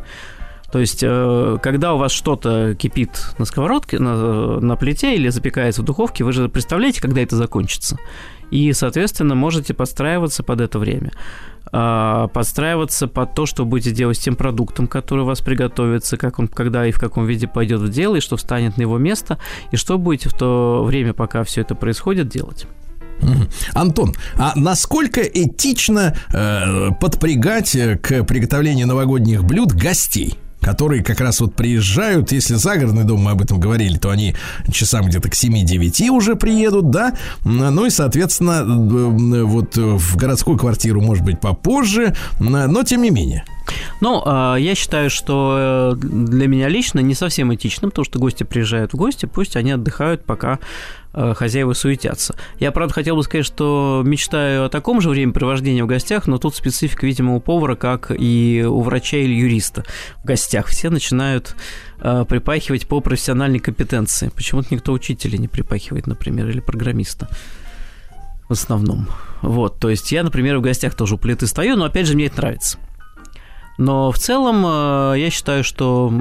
То 0.74 0.80
есть, 0.80 1.04
э, 1.04 1.58
когда 1.62 1.94
у 1.94 1.98
вас 1.98 2.10
что-то 2.10 2.74
кипит 2.74 3.10
на 3.38 3.44
сковородке, 3.44 4.00
на, 4.00 4.58
на 4.58 4.74
плите 4.74 5.14
или 5.14 5.28
запекается 5.28 5.82
в 5.82 5.84
духовке, 5.84 6.24
вы 6.24 6.32
же 6.32 6.48
представляете, 6.48 7.00
когда 7.00 7.20
это 7.20 7.36
закончится. 7.36 7.96
И, 8.50 8.72
соответственно, 8.72 9.34
можете 9.34 9.74
подстраиваться 9.74 10.42
под 10.42 10.60
это 10.60 10.78
время. 10.78 11.12
А, 11.72 12.28
Подстраиваться 12.28 13.08
под 13.08 13.34
то, 13.34 13.46
что 13.46 13.64
будете 13.64 13.90
делать 13.90 14.16
с 14.16 14.20
тем 14.20 14.36
продуктом, 14.36 14.86
который 14.86 15.22
у 15.22 15.26
вас 15.26 15.40
приготовится, 15.40 16.16
как 16.16 16.38
он, 16.38 16.48
когда 16.48 16.86
и 16.86 16.92
в 16.92 17.00
каком 17.00 17.26
виде 17.26 17.48
пойдет 17.48 17.80
в 17.80 17.88
дело, 17.88 18.16
и 18.16 18.20
что 18.20 18.36
встанет 18.36 18.76
на 18.76 18.82
его 18.82 18.98
место, 18.98 19.38
и 19.72 19.76
что 19.76 19.98
будете 19.98 20.28
в 20.28 20.34
то 20.34 20.84
время, 20.84 21.14
пока 21.14 21.42
все 21.42 21.62
это 21.62 21.74
происходит, 21.74 22.28
делать. 22.28 22.66
Антон, 23.72 24.12
а 24.36 24.52
насколько 24.56 25.20
этично 25.20 26.16
э, 26.32 26.90
подпрягать 27.00 27.74
э, 27.74 27.96
к 27.96 28.24
приготовлению 28.24 28.86
новогодних 28.86 29.44
блюд 29.44 29.72
гостей? 29.72 30.38
Которые 30.64 31.04
как 31.04 31.20
раз 31.20 31.40
вот 31.40 31.54
приезжают, 31.54 32.32
если 32.32 32.54
загородный 32.54 33.04
дом, 33.04 33.20
мы 33.20 33.32
об 33.32 33.42
этом 33.42 33.60
говорили, 33.60 33.98
то 33.98 34.10
они 34.10 34.34
часам 34.72 35.06
где-то 35.06 35.28
к 35.28 35.34
7-9 35.34 36.08
уже 36.08 36.36
приедут, 36.36 36.90
да, 36.90 37.14
ну 37.44 37.84
и, 37.84 37.90
соответственно, 37.90 38.62
э, 38.62 39.42
вот 39.42 39.76
в 39.76 40.16
городскую 40.16 40.56
квартиру, 40.58 41.00
может 41.02 41.24
быть, 41.24 41.40
попозже, 41.40 42.16
но 42.40 42.82
тем 42.82 43.02
не 43.02 43.10
менее. 43.10 43.44
Ну, 44.00 44.22
а, 44.24 44.56
я 44.56 44.74
считаю, 44.74 45.10
что 45.10 45.94
э, 45.94 45.96
для 45.96 46.48
меня 46.48 46.68
лично 46.68 47.00
не 47.00 47.14
совсем 47.14 47.54
этично, 47.54 47.88
потому 47.88 48.04
что 48.04 48.18
гости 48.18 48.42
приезжают 48.42 48.92
в 48.92 48.96
гости, 48.96 49.26
пусть 49.26 49.56
они 49.56 49.72
отдыхают, 49.72 50.24
пока 50.24 50.54
э, 50.54 50.58
хозяева 51.14 51.72
суетятся. 51.72 52.34
Я, 52.58 52.72
правда, 52.72 52.94
хотел 52.94 53.16
бы 53.16 53.22
сказать, 53.22 53.46
что 53.46 54.02
мечтаю 54.04 54.64
о 54.64 54.68
таком 54.68 55.00
же 55.00 55.08
времяпровождении 55.08 55.82
в 55.82 55.86
гостях, 55.86 56.26
но 56.26 56.38
тут 56.38 56.54
специфика, 56.56 57.06
видимо, 57.06 57.34
у 57.34 57.40
повара, 57.40 57.76
как 57.76 58.10
и 58.10 58.64
у 58.66 58.80
врача 58.80 59.18
или 59.18 59.34
юриста 59.34 59.84
в 60.22 60.26
гостях. 60.26 60.66
Все 60.66 60.90
начинают 60.90 61.54
э, 62.00 62.24
припахивать 62.28 62.86
по 62.86 63.00
профессиональной 63.00 63.60
компетенции. 63.60 64.30
Почему-то 64.34 64.68
никто 64.74 64.92
учителя 64.92 65.38
не 65.38 65.48
припахивает, 65.48 66.06
например, 66.06 66.48
или 66.48 66.60
программиста 66.60 67.28
в 68.48 68.52
основном. 68.52 69.08
Вот, 69.42 69.78
то 69.78 69.90
есть 69.90 70.10
я, 70.12 70.22
например, 70.22 70.58
в 70.58 70.62
гостях 70.62 70.94
тоже 70.94 71.14
у 71.14 71.18
плиты 71.18 71.46
стою, 71.46 71.76
но, 71.76 71.84
опять 71.84 72.06
же, 72.06 72.14
мне 72.14 72.26
это 72.26 72.38
нравится. 72.38 72.78
Но 73.76 74.12
в 74.12 74.18
целом 74.18 74.64
э, 74.66 75.14
я 75.18 75.30
считаю, 75.30 75.64
что 75.64 76.12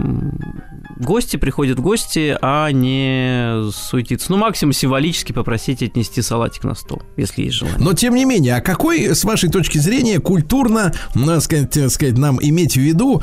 гости 0.97 1.37
приходят 1.37 1.77
в 1.77 1.81
гости, 1.81 2.37
а 2.41 2.71
не 2.71 3.71
суетиться. 3.71 4.31
Ну, 4.31 4.37
максимум 4.37 4.73
символически 4.73 5.31
попросить 5.31 5.83
отнести 5.83 6.21
салатик 6.21 6.63
на 6.63 6.75
стол, 6.75 7.01
если 7.17 7.43
есть 7.43 7.55
желание. 7.55 7.79
Но 7.79 7.93
тем 7.93 8.15
не 8.15 8.25
менее, 8.25 8.55
а 8.55 8.61
какой, 8.61 9.15
с 9.15 9.23
вашей 9.23 9.49
точки 9.49 9.77
зрения, 9.77 10.19
культурно, 10.19 10.93
надо 11.13 11.41
сказать, 11.41 11.75
э, 11.77 11.89
сказать, 11.89 12.17
нам 12.17 12.39
иметь 12.41 12.73
в 12.73 12.81
виду 12.81 13.21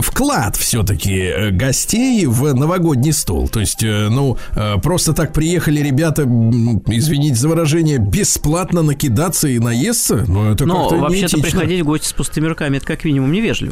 вклад 0.00 0.56
все-таки 0.56 1.50
гостей 1.50 2.26
в 2.26 2.54
новогодний 2.54 3.12
стол? 3.12 3.48
То 3.48 3.60
есть, 3.60 3.82
э, 3.82 4.08
ну, 4.08 4.38
э, 4.52 4.78
просто 4.82 5.12
так 5.14 5.32
приехали 5.32 5.80
ребята, 5.80 6.22
извините 6.22 7.36
за 7.36 7.48
выражение, 7.48 7.98
бесплатно 7.98 8.82
накидаться 8.82 9.48
и 9.48 9.58
наесться? 9.58 10.24
Ну, 10.28 10.52
это 10.52 10.64
Но 10.66 10.88
как-то 10.88 10.96
вообще-то 10.96 11.38
приходить 11.38 11.80
в 11.82 11.84
гости 11.86 12.06
с 12.06 12.12
пустыми 12.12 12.46
руками 12.46 12.76
это 12.76 12.86
как 12.86 13.04
минимум 13.04 13.32
невежливо. 13.32 13.63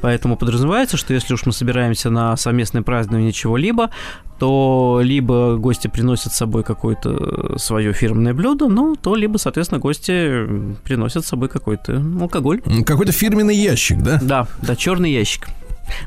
Поэтому 0.00 0.36
подразумевается, 0.36 0.96
что 0.96 1.14
если 1.14 1.34
уж 1.34 1.46
мы 1.46 1.52
собираемся 1.52 2.10
на 2.10 2.36
совместное 2.36 2.82
празднование 2.82 3.32
чего-либо, 3.32 3.90
то 4.38 5.00
либо 5.02 5.56
гости 5.56 5.88
приносят 5.88 6.32
с 6.32 6.36
собой 6.36 6.62
какое-то 6.62 7.58
свое 7.58 7.92
фирменное 7.92 8.34
блюдо, 8.34 8.68
ну, 8.68 8.96
то 8.96 9.14
либо, 9.14 9.38
соответственно, 9.38 9.80
гости 9.80 10.46
приносят 10.84 11.24
с 11.24 11.28
собой 11.28 11.48
какой-то 11.48 12.02
алкоголь. 12.20 12.60
Какой-то 12.84 13.12
фирменный 13.12 13.56
ящик, 13.56 14.02
да? 14.02 14.18
Да, 14.22 14.46
да, 14.62 14.76
черный 14.76 15.12
ящик. 15.12 15.48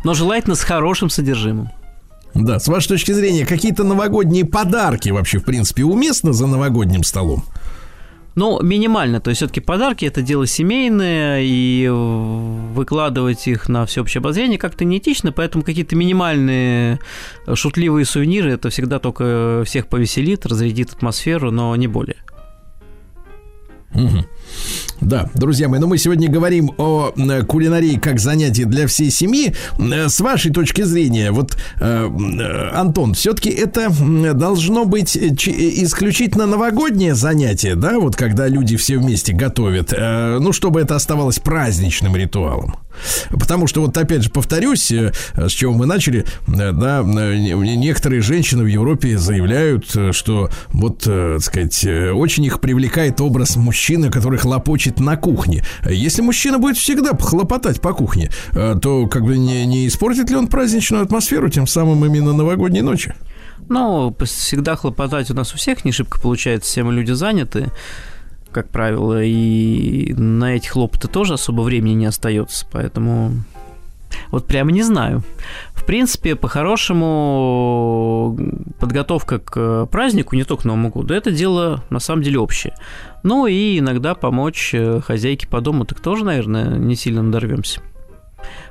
Но 0.04 0.14
желательно 0.14 0.56
с 0.56 0.62
хорошим 0.62 1.10
содержимым. 1.10 1.70
Да, 2.36 2.60
с 2.60 2.68
вашей 2.68 2.90
точки 2.90 3.12
зрения, 3.12 3.46
какие-то 3.46 3.84
новогодние 3.84 4.46
подарки 4.46 5.10
вообще, 5.10 5.40
в 5.40 5.44
принципе, 5.44 5.84
уместно 5.84 6.32
за 6.32 6.46
новогодним 6.46 7.04
столом? 7.04 7.44
Ну, 8.40 8.62
минимально. 8.62 9.20
То 9.20 9.32
есть, 9.32 9.40
все-таки 9.40 9.60
подарки 9.60 10.06
это 10.06 10.22
дело 10.22 10.48
семейное, 10.48 11.42
и 11.44 11.90
выкладывать 11.90 13.46
их 13.50 13.68
на 13.68 13.86
всеобщее 13.86 14.20
обозрение 14.20 14.58
как-то 14.58 14.86
неэтично, 14.86 15.34
поэтому 15.34 15.62
какие-то 15.62 15.98
минимальные 15.98 17.00
э, 17.46 17.56
шутливые 17.56 18.06
сувениры 18.06 18.54
это 18.54 18.70
всегда 18.70 19.00
только 19.00 19.64
всех 19.66 19.88
повеселит, 19.88 20.46
разрядит 20.46 20.94
атмосферу, 20.94 21.52
но 21.52 21.76
не 21.76 21.88
более. 21.88 22.16
Мгм. 23.94 24.26
Да, 25.02 25.30
друзья 25.34 25.70
мои, 25.70 25.80
ну 25.80 25.88
мы 25.88 25.98
сегодня 25.98 26.30
говорим 26.30 26.72
о 26.78 27.14
э, 27.16 27.44
кулинарии 27.44 27.98
как 27.98 28.20
занятии 28.20 28.64
для 28.64 28.86
всей 28.88 29.10
семьи. 29.12 29.54
Э, 29.80 30.10
С 30.10 30.20
вашей 30.20 30.52
точки 30.52 30.82
зрения, 30.84 31.32
вот, 31.32 31.58
э, 31.80 32.70
Антон, 32.74 33.14
все-таки 33.14 33.50
это 33.50 33.90
должно 34.34 34.86
быть 34.86 35.18
чи- 35.38 35.84
исключительно 35.84 36.46
новогоднее 36.48 37.16
занятие, 37.16 37.76
да, 37.76 37.98
вот 38.00 38.16
когда 38.16 38.48
люди 38.48 38.76
все 38.76 38.98
вместе 38.98 39.34
готовят, 39.34 39.94
ну, 39.98 40.52
чтобы 40.52 40.82
это 40.82 40.96
оставалось 40.96 41.40
праздничным 41.40 42.16
ритуалом. 42.16 42.76
Потому 43.32 43.68
что 43.68 43.82
вот 43.82 43.98
опять 43.98 44.24
же 44.24 44.30
повторюсь, 44.30 44.92
э, 44.92 45.12
с 45.36 45.52
чего 45.52 45.74
мы 45.74 45.86
начали, 45.86 46.26
э, 46.48 46.72
да, 46.72 47.04
некоторые 47.04 48.22
женщины 48.22 48.64
в 48.64 48.68
Европе 48.68 49.18
заявляют, 49.18 49.86
что 50.12 50.50
вот, 50.70 51.00
так 51.00 51.42
сказать, 51.42 51.86
очень 52.14 52.46
их 52.46 52.60
привлекает 52.62 53.22
образ 53.22 53.56
мужчины, 53.56 54.10
который 54.10 54.40
хлопочет 54.40 55.00
на 55.00 55.16
кухне. 55.16 55.64
Если 55.86 56.22
мужчина 56.22 56.60
будет 56.60 56.78
всегда 56.78 57.16
хлопотать 57.18 57.82
по 57.82 57.94
кухне, 57.94 58.32
то 58.54 59.08
как 59.08 59.24
бы 59.24 59.38
не, 59.38 59.66
не 59.66 59.88
испортит 59.88 60.30
ли 60.30 60.36
он 60.36 60.48
праздничную 60.48 61.04
атмосферу 61.04 61.50
тем 61.50 61.68
самым 61.68 62.06
именно 62.06 62.34
новогодней 62.34 62.82
ночи? 62.82 63.14
Ну, 63.68 64.16
всегда 64.26 64.76
хлопотать 64.76 65.30
у 65.30 65.34
нас 65.34 65.54
у 65.54 65.58
всех 65.58 65.86
не 65.86 65.92
шибко 65.92 66.20
получается, 66.20 66.70
все 66.70 66.84
мы 66.84 66.94
люди 66.94 67.12
заняты, 67.12 67.70
как 68.52 68.70
правило, 68.70 69.24
и 69.24 70.14
на 70.14 70.56
эти 70.56 70.68
хлопоты 70.68 71.08
тоже 71.08 71.36
особо 71.36 71.62
времени 71.62 71.94
не 71.94 72.06
остается, 72.06 72.66
поэтому 72.72 73.32
вот 74.32 74.48
прямо 74.48 74.72
не 74.72 74.82
знаю. 74.84 75.24
В 75.74 75.86
принципе, 75.86 76.36
по-хорошему, 76.36 78.38
подготовка 78.80 79.40
к 79.40 79.88
празднику, 79.88 80.36
не 80.36 80.44
только 80.44 80.64
к 80.64 80.66
Новому 80.66 80.90
году, 80.90 81.14
это 81.14 81.32
дело 81.32 81.84
на 81.90 82.00
самом 82.00 82.24
деле 82.24 82.40
общее. 82.40 82.74
Ну 83.24 83.48
и 83.48 83.80
иногда 83.80 84.16
помочь 84.16 84.72
э, 84.74 85.02
хозяйке 85.02 85.48
по 85.48 85.62
дому, 85.62 85.86
так 85.86 86.00
тоже, 86.00 86.26
наверное, 86.26 86.78
не 86.78 86.96
сильно 86.96 87.24
надорвемся. 87.24 87.82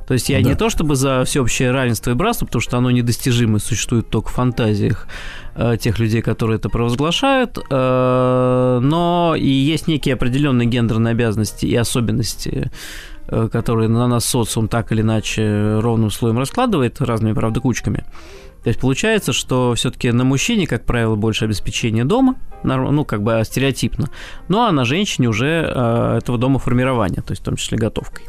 То 0.06 0.14
есть 0.14 0.28
я 0.28 0.40
да. 0.42 0.48
не 0.48 0.54
то 0.54 0.70
чтобы 0.70 0.96
за 0.96 1.24
всеобщее 1.24 1.70
равенство 1.70 2.10
и 2.10 2.14
братство, 2.14 2.46
потому 2.46 2.62
что 2.62 2.78
оно 2.78 2.90
недостижимо 2.90 3.58
существует 3.58 4.08
только 4.08 4.30
в 4.30 4.32
фантазиях 4.32 5.06
э, 5.54 5.76
тех 5.78 5.98
людей, 5.98 6.22
которые 6.22 6.56
это 6.56 6.68
провозглашают, 6.68 7.58
э, 7.58 8.78
но 8.82 9.34
и 9.38 9.48
есть 9.48 9.86
некие 9.86 10.14
определенные 10.14 10.66
гендерные 10.66 11.12
обязанности 11.12 11.66
и 11.66 11.74
особенности 11.74 12.70
э, 13.26 13.48
которые 13.52 13.88
на 13.88 14.08
нас 14.08 14.24
социум 14.24 14.68
так 14.68 14.92
или 14.92 15.02
иначе 15.02 15.78
ровным 15.80 16.10
слоем 16.10 16.38
раскладывает 16.38 17.00
разными, 17.00 17.34
правда, 17.34 17.60
кучками. 17.60 18.04
То 18.62 18.68
есть 18.68 18.80
получается, 18.80 19.32
что 19.32 19.74
все-таки 19.74 20.10
на 20.10 20.24
мужчине, 20.24 20.66
как 20.66 20.84
правило, 20.84 21.14
больше 21.14 21.44
обеспечения 21.44 22.04
дома, 22.04 22.36
ну, 22.64 23.04
как 23.04 23.22
бы 23.22 23.40
стереотипно, 23.44 24.08
ну 24.48 24.60
а 24.60 24.72
на 24.72 24.84
женщине 24.84 25.28
уже 25.28 25.70
э, 25.74 26.18
этого 26.18 26.38
дома 26.38 26.58
формирования, 26.58 27.22
то 27.22 27.32
есть 27.32 27.42
в 27.42 27.44
том 27.44 27.56
числе 27.56 27.78
готовкой. 27.78 28.24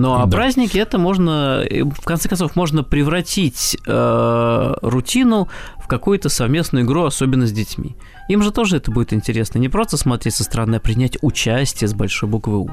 Ну 0.00 0.14
а 0.14 0.24
да. 0.24 0.36
праздники 0.36 0.78
это 0.78 0.98
можно, 0.98 1.62
в 1.68 2.04
конце 2.04 2.28
концов, 2.28 2.56
можно 2.56 2.82
превратить 2.82 3.76
э, 3.86 4.74
рутину 4.80 5.48
в 5.78 5.86
какую-то 5.86 6.30
совместную 6.30 6.86
игру, 6.86 7.04
особенно 7.04 7.46
с 7.46 7.52
детьми. 7.52 7.96
Им 8.28 8.42
же 8.42 8.50
тоже 8.50 8.78
это 8.78 8.90
будет 8.90 9.12
интересно. 9.12 9.58
Не 9.58 9.68
просто 9.68 9.98
смотреть 9.98 10.34
со 10.34 10.44
стороны, 10.44 10.76
а 10.76 10.80
принять 10.80 11.18
участие 11.20 11.88
с 11.88 11.92
большой 11.92 12.30
буквы 12.30 12.58
У. 12.60 12.70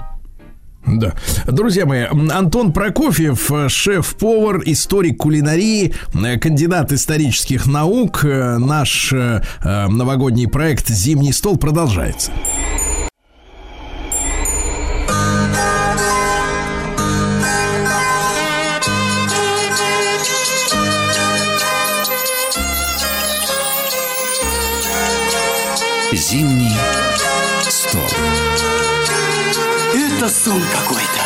Да. 0.86 1.16
Друзья 1.48 1.86
мои, 1.86 2.04
Антон 2.04 2.72
Прокофьев, 2.72 3.52
шеф-повар, 3.70 4.62
историк 4.66 5.18
кулинарии, 5.18 5.94
кандидат 6.40 6.94
исторических 6.94 7.68
наук. 7.68 8.24
Наш 8.24 9.12
э, 9.12 9.42
новогодний 9.64 10.48
проект 10.48 10.88
«Зимний 10.88 11.34
стол» 11.34 11.58
продолжается. 11.58 12.32
Зимний 26.30 26.76
стол. 27.70 28.04
Это 29.94 30.28
сон 30.28 30.62
какой-то. 30.74 31.17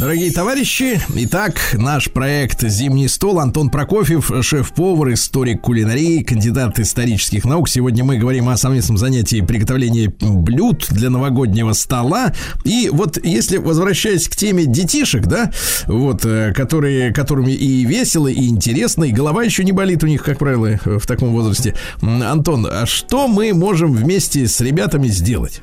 Дорогие 0.00 0.32
товарищи, 0.32 0.98
итак, 1.14 1.60
наш 1.74 2.10
проект 2.10 2.62
«Зимний 2.62 3.06
стол». 3.06 3.38
Антон 3.38 3.68
Прокофьев, 3.68 4.32
шеф-повар, 4.40 5.12
историк 5.12 5.60
кулинарии, 5.60 6.22
кандидат 6.22 6.78
исторических 6.78 7.44
наук. 7.44 7.68
Сегодня 7.68 8.02
мы 8.02 8.16
говорим 8.16 8.48
о 8.48 8.56
совместном 8.56 8.96
занятии 8.96 9.42
приготовления 9.42 10.10
блюд 10.18 10.86
для 10.88 11.10
новогоднего 11.10 11.74
стола. 11.74 12.32
И 12.64 12.88
вот 12.90 13.22
если, 13.22 13.58
возвращаясь 13.58 14.26
к 14.26 14.36
теме 14.36 14.64
детишек, 14.64 15.26
да, 15.26 15.52
вот, 15.86 16.24
э, 16.24 16.54
которые, 16.54 17.12
которыми 17.12 17.52
и 17.52 17.84
весело, 17.84 18.28
и 18.28 18.48
интересно, 18.48 19.04
и 19.04 19.12
голова 19.12 19.42
еще 19.42 19.64
не 19.64 19.72
болит 19.72 20.02
у 20.02 20.06
них, 20.06 20.22
как 20.22 20.38
правило, 20.38 20.80
в 20.82 21.06
таком 21.06 21.28
возрасте. 21.28 21.74
Антон, 22.00 22.66
а 22.66 22.86
что 22.86 23.28
мы 23.28 23.52
можем 23.52 23.92
вместе 23.92 24.48
с 24.48 24.62
ребятами 24.62 25.08
сделать? 25.08 25.60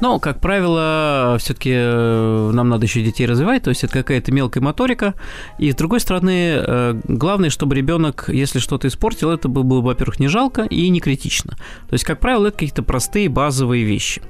Ну, 0.00 0.18
как 0.18 0.40
правило, 0.40 1.36
все-таки 1.38 1.72
э, 1.74 2.50
нам 2.54 2.70
надо 2.70 2.86
еще 2.86 3.02
детей 3.02 3.26
развивать, 3.26 3.64
то 3.64 3.70
есть 3.70 3.84
это 3.84 3.92
какая-то 3.92 4.32
мелкая 4.32 4.62
моторика. 4.62 5.14
И 5.58 5.70
с 5.70 5.74
другой 5.74 6.00
стороны, 6.00 6.54
э, 6.56 7.00
главное, 7.04 7.50
чтобы 7.50 7.74
ребенок, 7.74 8.24
если 8.28 8.60
что-то 8.60 8.88
испортил, 8.88 9.30
это 9.30 9.48
было 9.48 9.62
бы, 9.62 9.82
во-первых, 9.82 10.18
не 10.18 10.28
жалко 10.28 10.62
и 10.62 10.88
не 10.88 11.00
критично. 11.00 11.52
То 11.88 11.92
есть, 11.92 12.04
как 12.04 12.18
правило, 12.18 12.46
это 12.46 12.56
какие-то 12.56 12.82
простые 12.82 13.28
базовые 13.28 13.84
вещи. 13.84 14.22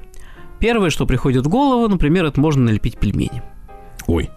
Первое, 0.59 0.91
что 0.91 1.07
приходит 1.07 1.47
в 1.47 1.49
голову, 1.49 1.89
например, 1.89 2.25
это 2.25 2.41
можно 2.41 2.65
налепить 2.65 2.99
пельмени. 2.99 3.43
Ой. 4.09 4.29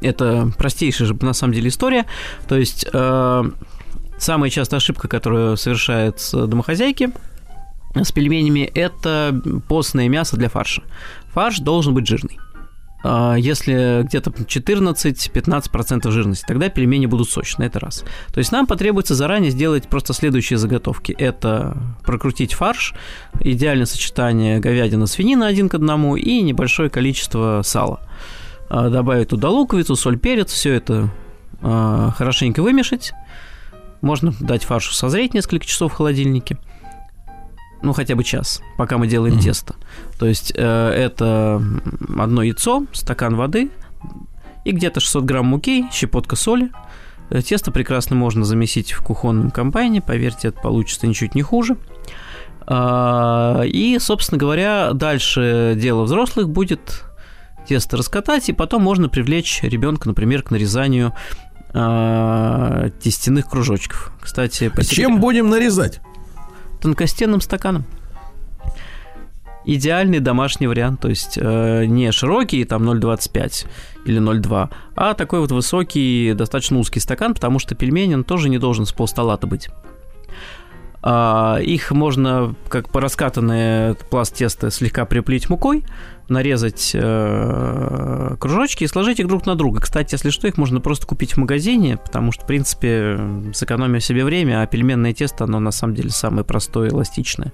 Это 0.00 0.52
простейшая 0.56 1.08
же, 1.08 1.16
на 1.20 1.32
самом 1.32 1.52
деле, 1.52 1.68
история. 1.68 2.06
То 2.48 2.56
есть, 2.56 2.86
э, 2.92 3.50
самая 4.18 4.50
частая 4.50 4.78
ошибка, 4.78 5.08
которую 5.08 5.56
совершают 5.56 6.20
домохозяйки– 6.32 7.10
с 7.94 8.12
пельменями– 8.12 8.60
это 8.74 9.40
постное 9.68 10.08
мясо 10.08 10.36
для 10.36 10.48
фарша. 10.48 10.82
Фарш 11.32 11.58
должен 11.58 11.94
быть 11.94 12.06
жирный. 12.06 12.38
А, 13.02 13.34
если 13.34 14.02
где-то 14.04 14.30
14-15% 14.30 16.10
жирности, 16.10 16.44
тогда 16.46 16.68
пельмени 16.68 17.06
будут 17.06 17.30
сочные, 17.30 17.68
это 17.68 17.80
раз. 17.80 18.04
То 18.32 18.38
есть 18.38 18.52
нам 18.52 18.66
потребуется 18.66 19.14
заранее 19.14 19.50
сделать 19.50 19.88
просто 19.88 20.12
следующие 20.12 20.58
заготовки. 20.58 21.12
Это 21.12 21.76
прокрутить 22.04 22.52
фарш, 22.52 22.94
идеальное 23.40 23.86
сочетание 23.86 24.60
говядина-свинина 24.60 25.46
один 25.46 25.68
к 25.68 25.74
одному 25.74 26.16
и 26.16 26.42
небольшое 26.42 26.90
количество 26.90 27.62
сала. 27.64 28.00
А, 28.68 28.88
добавить 28.90 29.28
туда 29.28 29.48
луковицу, 29.48 29.96
соль, 29.96 30.18
перец, 30.18 30.52
все 30.52 30.74
это 30.74 31.08
а, 31.62 32.12
хорошенько 32.16 32.62
вымешать. 32.62 33.12
Можно 34.02 34.32
дать 34.40 34.64
фаршу 34.64 34.94
созреть 34.94 35.34
несколько 35.34 35.66
часов 35.66 35.92
в 35.92 35.96
холодильнике– 35.96 36.56
ну, 37.82 37.92
хотя 37.92 38.14
бы 38.14 38.24
час, 38.24 38.62
пока 38.76 38.98
мы 38.98 39.06
делаем 39.06 39.36
mm-hmm. 39.36 39.42
тесто. 39.42 39.74
То 40.18 40.26
есть 40.26 40.52
э, 40.54 40.90
это 40.90 41.62
одно 42.18 42.42
яйцо, 42.42 42.84
стакан 42.92 43.36
воды 43.36 43.70
и 44.64 44.72
где-то 44.72 45.00
600 45.00 45.24
грамм 45.24 45.46
муки, 45.46 45.86
щепотка 45.92 46.36
соли. 46.36 46.70
Э, 47.30 47.42
тесто 47.42 47.70
прекрасно 47.70 48.16
можно 48.16 48.44
замесить 48.44 48.92
в 48.92 49.02
кухонном 49.02 49.50
комбайне, 49.50 50.00
поверьте, 50.00 50.48
это 50.48 50.60
получится 50.60 51.06
ничуть 51.06 51.34
не 51.34 51.42
хуже. 51.42 51.76
А, 52.66 53.62
и, 53.64 53.98
собственно 53.98 54.38
говоря, 54.38 54.92
дальше 54.92 55.74
дело 55.76 56.02
взрослых 56.02 56.48
будет 56.48 57.04
тесто 57.66 57.96
раскатать, 57.96 58.48
и 58.48 58.52
потом 58.52 58.82
можно 58.82 59.08
привлечь 59.08 59.60
ребенка, 59.62 60.08
например, 60.08 60.42
к 60.42 60.50
нарезанию 60.50 61.12
а, 61.72 62.90
тестяных 63.02 63.48
кружочков. 63.48 64.12
Кстати, 64.20 64.68
по 64.68 64.84
чем 64.84 65.20
будем 65.20 65.48
нарезать? 65.48 66.00
Тонкостенным 66.80 67.40
стаканом. 67.40 67.84
Идеальный 69.66 70.20
домашний 70.20 70.66
вариант, 70.66 71.00
то 71.00 71.08
есть 71.08 71.38
э, 71.40 71.84
не 71.84 72.10
широкий, 72.12 72.64
там 72.64 72.88
0,25 72.88 73.66
или 74.06 74.20
0,2, 74.20 74.70
а 74.96 75.14
такой 75.14 75.40
вот 75.40 75.52
высокий, 75.52 76.32
достаточно 76.32 76.78
узкий 76.78 77.00
стакан, 77.00 77.34
потому 77.34 77.58
что 77.58 77.74
пельмени 77.74 78.14
он 78.14 78.24
тоже 78.24 78.48
не 78.48 78.58
должен 78.58 78.86
с 78.86 78.92
полстола-то 78.92 79.46
быть. 79.46 79.68
А, 81.02 81.58
их 81.60 81.92
можно, 81.92 82.54
как 82.68 82.90
по 82.90 83.00
раскатанный 83.00 83.94
пласт 84.10 84.34
теста, 84.34 84.70
слегка 84.70 85.06
приплить 85.06 85.48
мукой, 85.48 85.84
нарезать 86.28 86.92
э, 86.94 88.36
кружочки 88.38 88.84
и 88.84 88.86
сложить 88.86 89.18
их 89.18 89.26
друг 89.26 89.46
на 89.46 89.56
друга. 89.56 89.80
Кстати, 89.80 90.14
если 90.14 90.30
что, 90.30 90.46
их 90.46 90.58
можно 90.58 90.80
просто 90.80 91.06
купить 91.06 91.32
в 91.32 91.36
магазине, 91.38 91.96
потому 91.96 92.32
что, 92.32 92.44
в 92.44 92.46
принципе, 92.46 93.18
сэкономив 93.52 94.04
себе 94.04 94.24
время, 94.24 94.62
а 94.62 94.66
пельменное 94.66 95.12
тесто, 95.12 95.44
оно 95.44 95.58
на 95.58 95.72
самом 95.72 95.94
деле 95.94 96.10
самое 96.10 96.44
простое 96.44 96.88
и 96.88 96.92
эластичное. 96.92 97.52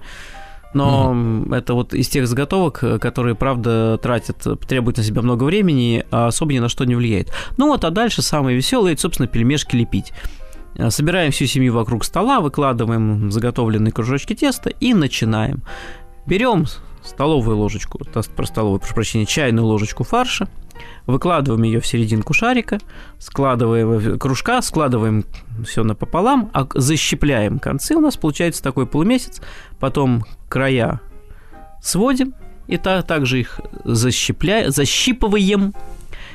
Но 0.73 1.13
mm-hmm. 1.13 1.55
это 1.55 1.73
вот 1.73 1.93
из 1.93 2.09
тех 2.09 2.27
заготовок, 2.27 2.83
которые, 3.01 3.35
правда, 3.35 3.97
тратят, 3.97 4.45
требуют 4.67 4.97
на 4.97 5.03
себя 5.03 5.21
много 5.21 5.45
времени, 5.45 6.05
а 6.11 6.27
особо 6.27 6.53
ни 6.53 6.59
на 6.59 6.69
что 6.69 6.83
не 6.85 6.95
влияет. 6.95 7.31
Ну 7.57 7.67
вот, 7.67 7.83
а 7.85 7.89
дальше 7.89 8.21
самое 8.21 8.55
веселое, 8.55 8.93
это, 8.93 9.01
собственно, 9.01 9.27
пельмешки 9.27 9.75
лепить. 9.75 10.11
Собираем 10.89 11.31
всю 11.31 11.45
семью 11.45 11.73
вокруг 11.73 12.03
стола, 12.05 12.39
выкладываем 12.39 13.31
заготовленные 13.31 13.91
кружочки 13.91 14.35
теста 14.35 14.69
и 14.69 14.93
начинаем. 14.93 15.61
Берем 16.25 16.65
столовую 17.03 17.57
ложечку, 17.57 17.99
про 17.99 18.45
столовую, 18.45 18.79
прошу 18.79 18.93
прощения, 18.93 19.25
чайную 19.25 19.65
ложечку 19.65 20.03
фарша, 20.03 20.47
выкладываем 21.05 21.63
ее 21.63 21.79
в 21.79 21.87
серединку 21.87 22.33
шарика, 22.33 22.79
складываем 23.17 24.19
кружка, 24.19 24.61
складываем 24.61 25.25
все 25.65 25.83
напополам, 25.83 26.51
а 26.53 26.67
защипляем 26.73 27.59
концы, 27.59 27.95
у 27.95 28.01
нас 28.01 28.17
получается 28.17 28.61
такой 28.61 28.85
полумесяц, 28.85 29.41
потом 29.79 30.25
края 30.49 30.99
сводим, 31.81 32.33
и 32.67 32.77
та, 32.77 33.01
также 33.01 33.39
их 33.39 33.61
защипляем, 33.85 34.71
защипываем, 34.71 35.73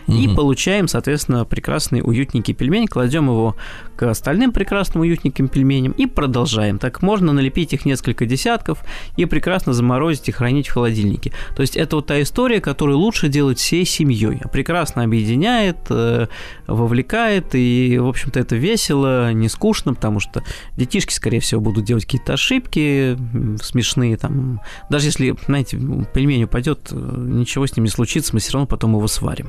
Угу. 0.06 0.16
И 0.16 0.28
получаем, 0.28 0.88
соответственно, 0.88 1.44
прекрасный 1.44 2.00
уютненький 2.02 2.54
пельмень, 2.54 2.86
кладем 2.86 3.26
его 3.26 3.56
к 3.96 4.02
остальным 4.08 4.52
прекрасным 4.52 5.02
уютненьким 5.02 5.48
пельменям 5.48 5.92
и 5.92 6.06
продолжаем. 6.06 6.78
Так 6.78 7.02
можно 7.02 7.32
налепить 7.32 7.72
их 7.72 7.84
несколько 7.84 8.26
десятков 8.26 8.82
и 9.16 9.24
прекрасно 9.26 9.72
заморозить 9.72 10.28
и 10.28 10.32
хранить 10.32 10.68
в 10.68 10.72
холодильнике. 10.72 11.32
То 11.54 11.62
есть 11.62 11.76
это 11.76 11.96
вот 11.96 12.06
та 12.06 12.20
история, 12.20 12.60
которую 12.60 12.98
лучше 12.98 13.28
делать 13.28 13.58
всей 13.58 13.84
семьей. 13.84 14.40
Прекрасно 14.52 15.04
объединяет, 15.04 15.78
э, 15.90 16.26
вовлекает, 16.66 17.54
и, 17.54 17.98
в 17.98 18.08
общем-то, 18.08 18.40
это 18.40 18.56
весело, 18.56 19.32
не 19.32 19.48
скучно, 19.48 19.94
потому 19.94 20.20
что 20.20 20.42
детишки, 20.76 21.12
скорее 21.12 21.40
всего, 21.40 21.60
будут 21.60 21.84
делать 21.84 22.04
какие-то 22.04 22.34
ошибки 22.34 23.16
смешные. 23.62 24.16
Там. 24.16 24.60
Даже 24.90 25.06
если, 25.06 25.34
знаете, 25.46 25.78
пельмень 26.12 26.44
упадет, 26.44 26.88
э, 26.90 26.96
ничего 26.96 27.66
с 27.66 27.76
ним 27.76 27.84
не 27.84 27.90
случится, 27.90 28.34
мы 28.34 28.40
все 28.40 28.52
равно 28.52 28.66
потом 28.66 28.96
его 28.96 29.06
сварим. 29.06 29.48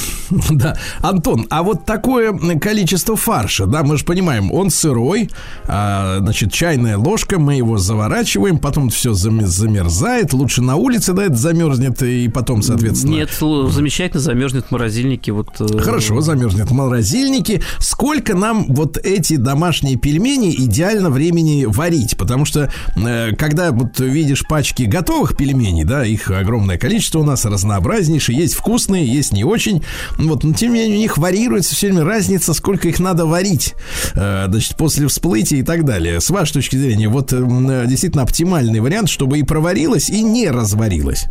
Да, 0.50 0.76
Антон, 1.00 1.46
а 1.50 1.62
вот 1.62 1.84
такое 1.84 2.32
количество 2.58 3.16
фарша, 3.16 3.66
да, 3.66 3.82
мы 3.82 3.96
же 3.96 4.04
понимаем, 4.04 4.52
он 4.52 4.70
сырой, 4.70 5.30
а, 5.66 6.18
значит, 6.20 6.52
чайная 6.52 6.96
ложка, 6.96 7.38
мы 7.38 7.54
его 7.54 7.76
заворачиваем, 7.76 8.58
потом 8.58 8.90
все 8.90 9.12
замерзает, 9.14 10.32
лучше 10.32 10.62
на 10.62 10.76
улице, 10.76 11.12
да, 11.12 11.24
это 11.24 11.36
замерзнет, 11.36 12.02
и 12.02 12.28
потом, 12.28 12.62
соответственно... 12.62 13.12
Нет, 13.12 13.30
замечательно 13.70 14.20
замерзнет 14.20 14.66
в 14.66 14.70
морозильнике. 14.70 15.32
Вот... 15.32 15.48
Э, 15.60 15.78
Хорошо, 15.78 16.20
замерзнет 16.20 16.70
в 16.70 16.74
морозильнике. 16.74 17.62
Сколько 17.78 18.34
нам 18.34 18.66
вот 18.68 18.96
эти 18.98 19.36
домашние 19.36 19.96
пельмени 19.96 20.54
идеально 20.54 21.10
времени 21.10 21.64
варить? 21.66 22.16
Потому 22.16 22.44
что, 22.44 22.70
э, 22.96 23.34
когда 23.36 23.72
вот 23.72 24.00
видишь 24.00 24.42
пачки 24.46 24.84
готовых 24.84 25.36
пельменей, 25.36 25.84
да, 25.84 26.04
их 26.04 26.30
огромное 26.30 26.78
количество 26.78 27.20
у 27.20 27.24
нас, 27.24 27.44
разнообразнейшие, 27.44 28.38
есть 28.38 28.54
вкусные, 28.54 29.06
есть 29.06 29.32
не 29.32 29.44
очень, 29.44 29.83
вот, 30.18 30.44
но 30.44 30.52
тем 30.52 30.72
не 30.72 30.80
менее 30.80 30.96
у 30.96 31.00
них 31.00 31.18
варьируется 31.18 31.74
все 31.74 31.88
время 31.88 32.04
разница, 32.04 32.54
сколько 32.54 32.88
их 32.88 33.00
надо 33.00 33.26
варить, 33.26 33.74
э, 34.14 34.46
значит, 34.48 34.76
после 34.76 35.06
всплытия 35.08 35.58
и 35.58 35.62
так 35.62 35.84
далее. 35.84 36.20
С 36.20 36.30
вашей 36.30 36.54
точки 36.54 36.76
зрения, 36.76 37.08
вот 37.08 37.32
э, 37.32 37.84
действительно 37.86 38.22
оптимальный 38.22 38.80
вариант, 38.80 39.08
чтобы 39.08 39.38
и 39.38 39.42
проварилось, 39.42 40.08
и 40.10 40.22
не 40.22 40.50
разварилось. 40.50 41.26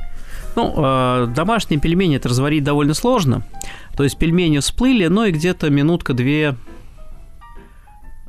Ну, 0.55 0.73
э, 0.75 1.27
домашние 1.35 1.79
пельмени 1.79 2.17
это 2.17 2.29
разварить 2.29 2.63
довольно 2.63 2.93
сложно. 2.93 3.45
То 3.95 4.03
есть 4.03 4.17
пельмени 4.17 4.59
всплыли, 4.59 5.07
но 5.07 5.25
и 5.25 5.31
где-то 5.31 5.69
минутка-две 5.69 6.55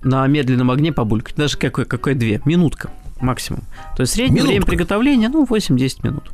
на 0.02 0.26
медленном 0.26 0.70
огне 0.70 0.92
побулькать. 0.92 1.36
Даже 1.36 1.56
какой, 1.56 1.84
какой 1.84 2.14
две? 2.14 2.40
Минутка 2.44 2.90
максимум. 3.20 3.62
То 3.96 4.02
есть 4.02 4.14
среднее 4.14 4.36
Минутка. 4.36 4.50
время 4.50 4.66
приготовления, 4.66 5.28
ну, 5.28 5.44
8-10 5.44 6.04
минут. 6.06 6.30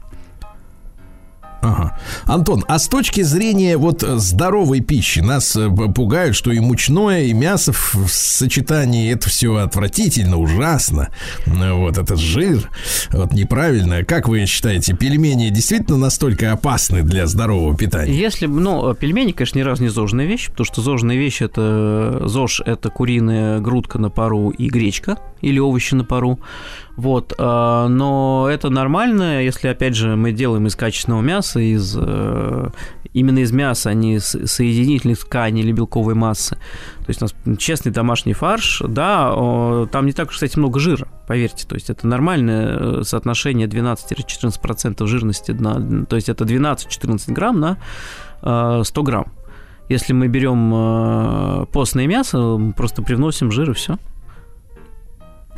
Ага. 1.63 1.99
Антон, 2.25 2.65
а 2.69 2.79
с 2.79 2.89
точки 2.89 3.23
зрения 3.23 3.77
вот 3.77 4.03
здоровой 4.03 4.81
пищи, 4.81 5.21
нас 5.21 5.55
э, 5.57 5.69
пугают, 5.69 6.35
что 6.35 6.53
и 6.53 6.61
мучное, 6.61 7.25
и 7.25 7.33
мясо 7.35 7.73
в 7.73 8.09
сочетании 8.09 9.13
это 9.13 9.29
все 9.29 9.55
отвратительно, 9.57 10.39
ужасно. 10.39 11.11
Вот 11.47 11.99
это 11.99 12.17
жир, 12.17 12.71
вот 13.11 13.33
неправильно. 13.33 14.05
Как 14.05 14.29
вы 14.29 14.47
считаете, 14.47 14.95
пельмени 14.95 15.51
действительно 15.51 15.99
настолько 15.99 16.53
опасны 16.53 17.03
для 17.03 17.27
здорового 17.27 17.77
питания? 17.77 18.15
Если, 18.15 18.47
ну, 18.47 18.95
пельмени, 18.95 19.33
конечно, 19.33 19.59
ни 19.59 19.63
разу 19.63 19.83
не 19.83 19.91
зожная 19.91 20.27
вещь, 20.27 20.49
потому 20.49 20.65
что 20.65 20.81
зожная 20.81 21.17
вещь 21.17 21.43
это 21.43 22.23
зож 22.25 22.63
это 22.65 22.89
куриная 22.89 23.61
грудка 23.61 23.99
на 23.99 24.09
пару 24.09 24.51
и 24.51 24.69
гречка 24.69 25.19
или 25.43 25.59
овощи 25.59 25.95
на 25.95 26.05
пару. 26.05 26.41
Вот, 27.01 27.33
а, 27.39 27.89
но 27.89 28.47
это 28.53 28.69
нормально, 28.69 29.43
если, 29.43 29.69
опять 29.69 29.97
же, 29.97 30.17
мы 30.17 30.33
делаем 30.33 30.67
из 30.67 30.77
качественного 30.77 31.23
мяса, 31.23 31.59
из 31.59 31.97
э, 31.99 32.69
именно 33.15 33.39
из 33.39 33.53
мяса, 33.53 33.89
а 33.89 33.95
не 33.95 34.17
из 34.17 34.27
соединительных 34.27 35.21
тканей 35.21 35.63
или 35.63 35.73
белковой 35.73 36.13
массы. 36.13 36.57
То 36.99 37.05
есть 37.09 37.23
у 37.23 37.25
нас 37.25 37.35
честный 37.57 37.91
домашний 37.91 38.35
фарш, 38.35 38.83
да, 38.87 39.31
там 39.91 40.05
не 40.05 40.13
так 40.13 40.29
кстати, 40.29 40.59
много 40.59 40.79
жира, 40.79 41.09
поверьте. 41.27 41.67
То 41.67 41.75
есть 41.75 41.89
это 41.89 42.07
нормальное 42.07 42.77
э, 42.79 43.03
соотношение 43.03 43.67
12-14% 43.67 45.07
жирности, 45.07 45.53
на, 45.53 46.05
то 46.05 46.17
есть 46.17 46.29
это 46.29 46.45
12-14 46.45 47.33
грамм 47.33 47.61
на 47.61 47.79
100 48.43 48.85
э, 48.85 49.03
грамм. 49.03 49.33
Если 49.89 50.13
мы 50.13 50.29
берем 50.29 51.67
постное 51.73 52.07
мясо, 52.07 52.61
просто 52.77 53.01
привносим 53.01 53.51
жир 53.51 53.71
и 53.71 53.73
все. 53.73 53.97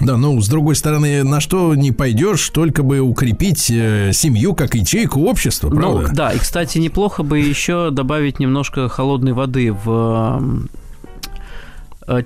Да, 0.04 0.16
ну, 0.16 0.40
с 0.40 0.48
другой 0.48 0.74
стороны, 0.74 1.22
на 1.22 1.40
что 1.40 1.74
не 1.74 1.92
пойдешь, 1.92 2.48
только 2.50 2.82
бы 2.82 3.00
укрепить 3.00 3.70
э, 3.70 4.10
семью 4.12 4.54
как 4.54 4.74
ячейку 4.74 5.20
общества, 5.22 5.68
ну, 5.68 5.76
правда? 5.76 6.08
Ну, 6.08 6.14
да, 6.14 6.32
и, 6.32 6.38
кстати, 6.38 6.78
неплохо 6.78 7.22
бы 7.22 7.38
еще 7.38 7.90
добавить 7.90 8.40
немножко 8.40 8.88
холодной 8.88 9.32
воды 9.32 9.72
в 9.72 10.42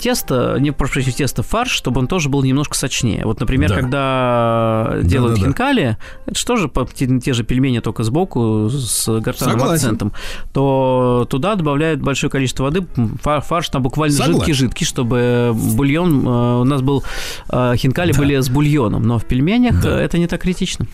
тесто, 0.01 0.57
не 0.59 0.73
прошу 0.73 0.95
прощения, 0.95 1.17
тесто 1.17 1.43
фарш, 1.43 1.71
чтобы 1.71 2.01
он 2.01 2.07
тоже 2.07 2.29
был 2.29 2.43
немножко 2.43 2.75
сочнее. 2.75 3.25
Вот, 3.25 3.41
например, 3.41 3.71
да. 3.71 3.75
когда 3.75 4.97
делают 5.03 5.39
да, 5.39 5.45
хинкали, 5.45 5.99
да. 6.01 6.31
это 6.31 6.39
же 6.39 6.47
тоже 6.47 6.71
те, 6.95 7.19
те 7.19 7.33
же 7.33 7.45
пельмени, 7.45 7.81
только 7.81 8.03
сбоку 8.03 8.69
с 8.71 9.07
гортанным 9.21 9.59
Согласен. 9.59 9.75
акцентом, 9.75 10.13
то 10.53 11.27
туда 11.29 11.55
добавляют 11.55 12.01
большое 12.01 12.31
количество 12.31 12.65
воды, 12.65 12.87
фарш 13.23 13.69
там 13.69 13.83
буквально 13.83 14.17
жидкий-жидкий, 14.17 14.87
чтобы 14.87 15.53
бульон, 15.55 16.27
э, 16.27 16.61
у 16.61 16.65
нас 16.65 16.83
был, 16.83 17.05
э, 17.49 17.75
хинкали 17.77 18.13
да. 18.13 18.19
были 18.19 18.41
с 18.41 18.49
бульоном, 18.49 19.03
но 19.03 19.19
в 19.19 19.25
пельменях 19.25 19.83
да. 19.83 20.01
это 20.01 20.19
не 20.19 20.27
так 20.27 20.41
критично. 20.43 20.87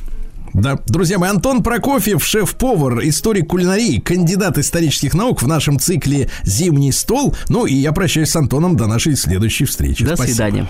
Да, 0.55 0.79
друзья 0.87 1.19
мои, 1.19 1.31
Антон 1.31 1.63
Прокофьев, 1.63 2.25
шеф-повар, 2.25 3.01
историк 3.09 3.49
кулинарии, 3.49 4.01
кандидат 4.01 4.59
исторических 4.59 5.15
наук 5.15 5.43
в 5.43 5.49
нашем 5.49 5.79
цикле 5.79 6.31
«Зимний 6.43 6.93
стол». 6.93 7.35
Ну 7.49 7.65
и 7.67 7.75
я 7.75 7.93
прощаюсь 7.93 8.31
с 8.31 8.37
Антоном 8.37 8.77
до 8.77 8.87
нашей 8.87 9.17
следующей 9.17 9.65
встречи. 9.65 10.05
До 10.05 10.17
Спасибо. 10.17 10.35
свидания. 10.35 10.67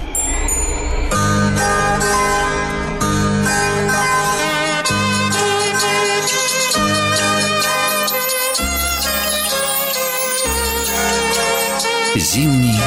Зимний 12.14 12.80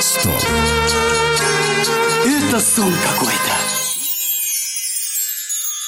стол. 0.00 0.32
Это 2.26 2.60
сон 2.60 2.92
какой-то. 3.08 3.49